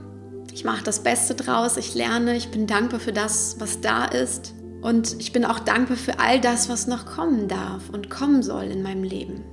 ich 0.53 0.63
mache 0.63 0.83
das 0.83 1.01
Beste 1.01 1.33
draus, 1.33 1.75
ich 1.75 1.95
lerne, 1.95 2.37
ich 2.37 2.49
bin 2.49 2.67
dankbar 2.67 2.99
für 2.99 3.13
das, 3.13 3.55
was 3.59 3.81
da 3.81 4.05
ist. 4.05 4.53
Und 4.81 5.19
ich 5.19 5.33
bin 5.33 5.43
auch 5.43 5.59
dankbar 5.59 5.97
für 5.97 6.19
all 6.19 6.39
das, 6.39 6.69
was 6.69 6.85
noch 6.85 7.07
kommen 7.07 7.47
darf 7.47 7.89
und 7.91 8.11
kommen 8.11 8.43
soll 8.43 8.65
in 8.65 8.83
meinem 8.83 9.03
Leben. 9.03 9.43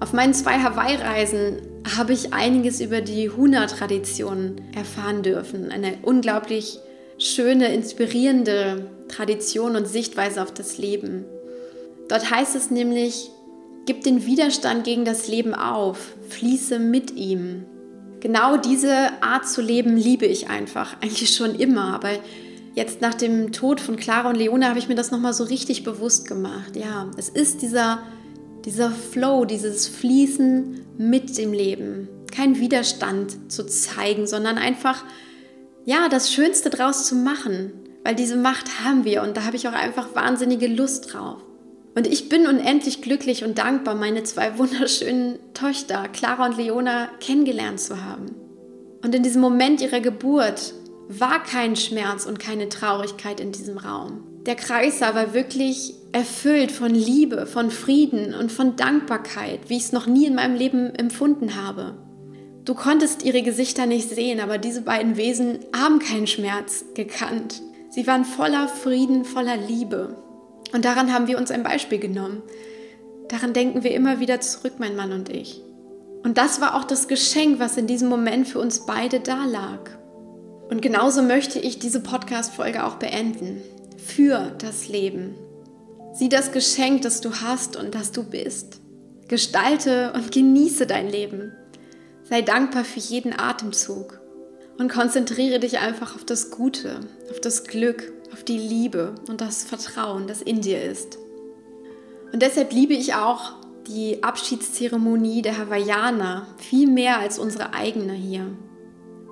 Auf 0.00 0.12
meinen 0.12 0.34
zwei 0.34 0.58
Hawaii-Reisen 0.58 1.62
habe 1.96 2.12
ich 2.12 2.34
einiges 2.34 2.82
über 2.82 3.00
die 3.00 3.30
Huna-Tradition 3.30 4.56
erfahren 4.74 5.22
dürfen. 5.22 5.72
Eine 5.72 5.94
unglaublich 6.02 6.80
schöne, 7.18 7.72
inspirierende 7.72 8.90
Tradition 9.08 9.76
und 9.76 9.86
Sichtweise 9.86 10.42
auf 10.42 10.52
das 10.52 10.78
Leben. 10.78 11.24
Dort 12.08 12.30
heißt 12.30 12.54
es 12.54 12.70
nämlich, 12.70 13.30
gib 13.86 14.02
den 14.02 14.26
Widerstand 14.26 14.84
gegen 14.84 15.04
das 15.04 15.28
Leben 15.28 15.54
auf, 15.54 16.14
fließe 16.28 16.78
mit 16.78 17.12
ihm. 17.12 17.64
Genau 18.20 18.56
diese 18.56 19.22
Art 19.22 19.48
zu 19.48 19.62
leben 19.62 19.96
liebe 19.96 20.26
ich 20.26 20.48
einfach, 20.48 20.96
eigentlich 21.00 21.34
schon 21.34 21.54
immer, 21.54 21.94
aber 21.94 22.10
jetzt 22.74 23.00
nach 23.00 23.14
dem 23.14 23.52
Tod 23.52 23.80
von 23.80 23.96
Clara 23.96 24.28
und 24.28 24.36
Leone 24.36 24.68
habe 24.68 24.78
ich 24.78 24.88
mir 24.88 24.94
das 24.94 25.10
nochmal 25.10 25.32
so 25.32 25.44
richtig 25.44 25.82
bewusst 25.84 26.28
gemacht. 26.28 26.76
Ja, 26.76 27.10
es 27.16 27.28
ist 27.28 27.62
dieser, 27.62 28.02
dieser 28.64 28.90
Flow, 28.90 29.44
dieses 29.44 29.88
Fließen 29.88 30.84
mit 30.98 31.38
dem 31.38 31.52
Leben. 31.52 32.08
Kein 32.30 32.58
Widerstand 32.58 33.50
zu 33.50 33.64
zeigen, 33.64 34.26
sondern 34.26 34.58
einfach 34.58 35.04
ja, 35.86 36.08
das 36.08 36.32
Schönste 36.32 36.68
draus 36.68 37.06
zu 37.06 37.14
machen, 37.14 37.72
weil 38.04 38.16
diese 38.16 38.36
Macht 38.36 38.84
haben 38.84 39.04
wir 39.04 39.22
und 39.22 39.36
da 39.36 39.44
habe 39.44 39.56
ich 39.56 39.68
auch 39.68 39.72
einfach 39.72 40.14
wahnsinnige 40.14 40.66
Lust 40.66 41.14
drauf. 41.14 41.40
Und 41.94 42.08
ich 42.08 42.28
bin 42.28 42.46
unendlich 42.46 43.00
glücklich 43.00 43.44
und 43.44 43.56
dankbar, 43.56 43.94
meine 43.94 44.24
zwei 44.24 44.58
wunderschönen 44.58 45.38
Töchter, 45.54 46.08
Clara 46.12 46.46
und 46.46 46.58
Leona, 46.58 47.08
kennengelernt 47.20 47.80
zu 47.80 48.04
haben. 48.04 48.34
Und 49.02 49.14
in 49.14 49.22
diesem 49.22 49.40
Moment 49.40 49.80
ihrer 49.80 50.00
Geburt 50.00 50.74
war 51.08 51.42
kein 51.42 51.76
Schmerz 51.76 52.26
und 52.26 52.40
keine 52.40 52.68
Traurigkeit 52.68 53.38
in 53.38 53.52
diesem 53.52 53.78
Raum. 53.78 54.24
Der 54.44 54.56
Kreiser 54.56 55.14
war 55.14 55.34
wirklich 55.34 55.94
erfüllt 56.10 56.72
von 56.72 56.92
Liebe, 56.92 57.46
von 57.46 57.70
Frieden 57.70 58.34
und 58.34 58.50
von 58.50 58.74
Dankbarkeit, 58.74 59.60
wie 59.68 59.76
ich 59.76 59.84
es 59.84 59.92
noch 59.92 60.06
nie 60.06 60.26
in 60.26 60.34
meinem 60.34 60.56
Leben 60.56 60.94
empfunden 60.96 61.54
habe. 61.54 61.94
Du 62.66 62.74
konntest 62.74 63.22
ihre 63.22 63.42
Gesichter 63.42 63.86
nicht 63.86 64.10
sehen, 64.10 64.40
aber 64.40 64.58
diese 64.58 64.82
beiden 64.82 65.16
Wesen 65.16 65.60
haben 65.74 66.00
keinen 66.00 66.26
Schmerz 66.26 66.84
gekannt. 66.94 67.62
Sie 67.90 68.08
waren 68.08 68.24
voller 68.24 68.66
Frieden, 68.66 69.24
voller 69.24 69.56
Liebe. 69.56 70.16
Und 70.72 70.84
daran 70.84 71.14
haben 71.14 71.28
wir 71.28 71.38
uns 71.38 71.52
ein 71.52 71.62
Beispiel 71.62 72.00
genommen. 72.00 72.42
Daran 73.28 73.52
denken 73.52 73.84
wir 73.84 73.94
immer 73.94 74.18
wieder 74.18 74.40
zurück, 74.40 74.74
mein 74.78 74.96
Mann 74.96 75.12
und 75.12 75.28
ich. 75.28 75.62
Und 76.24 76.38
das 76.38 76.60
war 76.60 76.74
auch 76.74 76.82
das 76.82 77.06
Geschenk, 77.06 77.60
was 77.60 77.76
in 77.76 77.86
diesem 77.86 78.08
Moment 78.08 78.48
für 78.48 78.58
uns 78.58 78.84
beide 78.84 79.20
da 79.20 79.44
lag. 79.44 79.88
Und 80.68 80.82
genauso 80.82 81.22
möchte 81.22 81.60
ich 81.60 81.78
diese 81.78 82.00
Podcast-Folge 82.00 82.84
auch 82.84 82.96
beenden. 82.96 83.62
Für 83.96 84.52
das 84.58 84.88
Leben. 84.88 85.36
Sieh 86.14 86.28
das 86.28 86.50
Geschenk, 86.50 87.02
das 87.02 87.20
du 87.20 87.30
hast 87.32 87.76
und 87.76 87.94
das 87.94 88.10
du 88.10 88.24
bist. 88.24 88.80
Gestalte 89.28 90.12
und 90.14 90.32
genieße 90.32 90.88
dein 90.88 91.08
Leben. 91.08 91.52
Sei 92.28 92.42
dankbar 92.42 92.84
für 92.84 92.98
jeden 92.98 93.38
Atemzug 93.38 94.20
und 94.78 94.90
konzentriere 94.90 95.60
dich 95.60 95.78
einfach 95.78 96.16
auf 96.16 96.24
das 96.24 96.50
Gute, 96.50 96.98
auf 97.30 97.40
das 97.40 97.62
Glück, 97.64 98.12
auf 98.32 98.42
die 98.42 98.58
Liebe 98.58 99.14
und 99.28 99.40
das 99.40 99.62
Vertrauen, 99.62 100.26
das 100.26 100.42
in 100.42 100.60
dir 100.60 100.82
ist. 100.82 101.18
Und 102.32 102.42
deshalb 102.42 102.72
liebe 102.72 102.94
ich 102.94 103.14
auch 103.14 103.52
die 103.86 104.24
Abschiedszeremonie 104.24 105.42
der 105.42 105.56
Hawaiianer 105.56 106.48
viel 106.56 106.88
mehr 106.88 107.20
als 107.20 107.38
unsere 107.38 107.74
eigene 107.74 108.14
hier. 108.14 108.46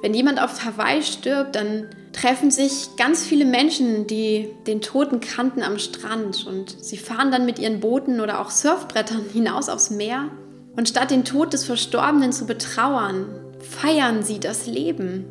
Wenn 0.01 0.15
jemand 0.15 0.41
auf 0.41 0.65
Hawaii 0.65 1.03
stirbt, 1.03 1.57
dann 1.57 1.89
treffen 2.13 2.53
sich 2.53 2.91
ganz 2.97 3.25
viele 3.25 3.45
Menschen, 3.45 4.07
die 4.07 4.51
den 4.69 4.81
Toten 4.81 5.19
kannten 5.19 5.65
am 5.65 5.81
Strand 5.81 6.47
und 6.47 6.85
sie 6.85 6.99
fahren 6.99 7.33
dann 7.33 7.45
mit 7.45 7.59
ihren 7.59 7.81
Booten 7.81 8.21
oder 8.21 8.41
auch 8.41 8.51
Surfbrettern 8.51 9.25
hinaus 9.33 9.69
aufs 9.69 9.91
Meer 9.91 10.31
und 10.77 10.89
statt 10.89 11.11
den 11.11 11.25
Tod 11.25 11.53
des 11.53 11.65
Verstorbenen 11.65 12.33
zu 12.33 12.47
betrauern, 12.47 13.27
feiern 13.61 14.23
sie 14.23 14.41
das 14.41 14.67
Leben. 14.67 15.25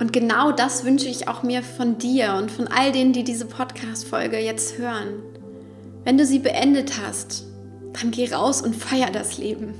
Und 0.00 0.12
genau 0.12 0.52
das 0.52 0.84
wünsche 0.84 1.08
ich 1.08 1.26
auch 1.26 1.42
mir 1.42 1.62
von 1.62 1.98
dir 1.98 2.34
und 2.34 2.50
von 2.50 2.68
all 2.68 2.92
denen, 2.92 3.12
die 3.12 3.24
diese 3.24 3.46
Podcast-Folge 3.46 4.38
jetzt 4.38 4.78
hören. 4.78 5.22
Wenn 6.04 6.18
du 6.18 6.24
sie 6.24 6.38
beendet 6.38 6.92
hast, 7.04 7.46
dann 8.00 8.10
geh 8.10 8.32
raus 8.32 8.62
und 8.62 8.76
feier 8.76 9.10
das 9.10 9.38
Leben. 9.38 9.74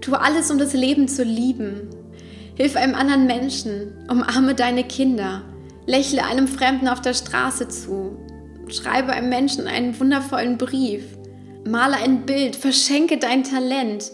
Tu 0.00 0.14
alles, 0.14 0.50
um 0.50 0.58
das 0.58 0.72
Leben 0.72 1.08
zu 1.08 1.24
lieben. 1.24 1.90
Hilf 2.54 2.76
einem 2.76 2.94
anderen 2.94 3.26
Menschen, 3.26 3.92
umarme 4.08 4.54
deine 4.54 4.84
Kinder, 4.84 5.42
lächle 5.86 6.24
einem 6.24 6.48
Fremden 6.48 6.88
auf 6.88 7.00
der 7.00 7.14
Straße 7.14 7.68
zu, 7.68 8.16
schreibe 8.68 9.12
einem 9.12 9.28
Menschen 9.28 9.66
einen 9.66 9.98
wundervollen 9.98 10.56
Brief 10.56 11.17
Male 11.70 11.96
ein 11.96 12.24
Bild, 12.24 12.56
verschenke 12.56 13.18
dein 13.18 13.44
Talent, 13.44 14.12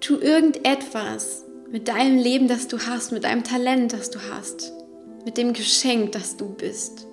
tu 0.00 0.16
irgendetwas 0.18 1.44
mit 1.70 1.88
deinem 1.88 2.18
Leben, 2.18 2.48
das 2.48 2.68
du 2.68 2.78
hast, 2.78 3.12
mit 3.12 3.24
deinem 3.24 3.44
Talent, 3.44 3.92
das 3.92 4.10
du 4.10 4.18
hast, 4.30 4.72
mit 5.24 5.36
dem 5.36 5.52
Geschenk, 5.52 6.12
das 6.12 6.36
du 6.36 6.48
bist. 6.48 7.06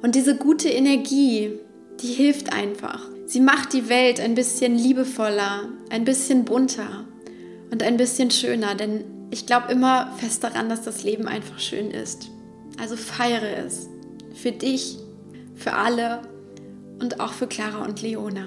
Und 0.00 0.14
diese 0.14 0.36
gute 0.36 0.68
Energie, 0.68 1.58
die 2.00 2.12
hilft 2.12 2.52
einfach. 2.52 3.08
Sie 3.26 3.40
macht 3.40 3.72
die 3.72 3.88
Welt 3.88 4.20
ein 4.20 4.34
bisschen 4.34 4.76
liebevoller, 4.76 5.68
ein 5.90 6.04
bisschen 6.04 6.44
bunter. 6.44 7.04
und 7.70 7.82
ein 7.82 7.98
bisschen 7.98 8.30
schöner, 8.30 8.74
denn 8.74 9.04
ich 9.30 9.44
glaube 9.44 9.70
immer 9.70 10.14
fest 10.16 10.42
daran, 10.42 10.70
dass 10.70 10.82
das 10.82 11.04
Leben 11.04 11.28
einfach 11.28 11.58
schön 11.58 11.90
ist. 11.90 12.30
Also 12.80 12.96
feiere 12.96 13.58
es. 13.66 13.90
Für 14.32 14.52
dich, 14.52 14.96
für 15.54 15.74
alle 15.74 16.22
und 16.98 17.20
auch 17.20 17.34
für 17.34 17.46
Clara 17.46 17.84
und 17.84 18.00
Leona. 18.00 18.46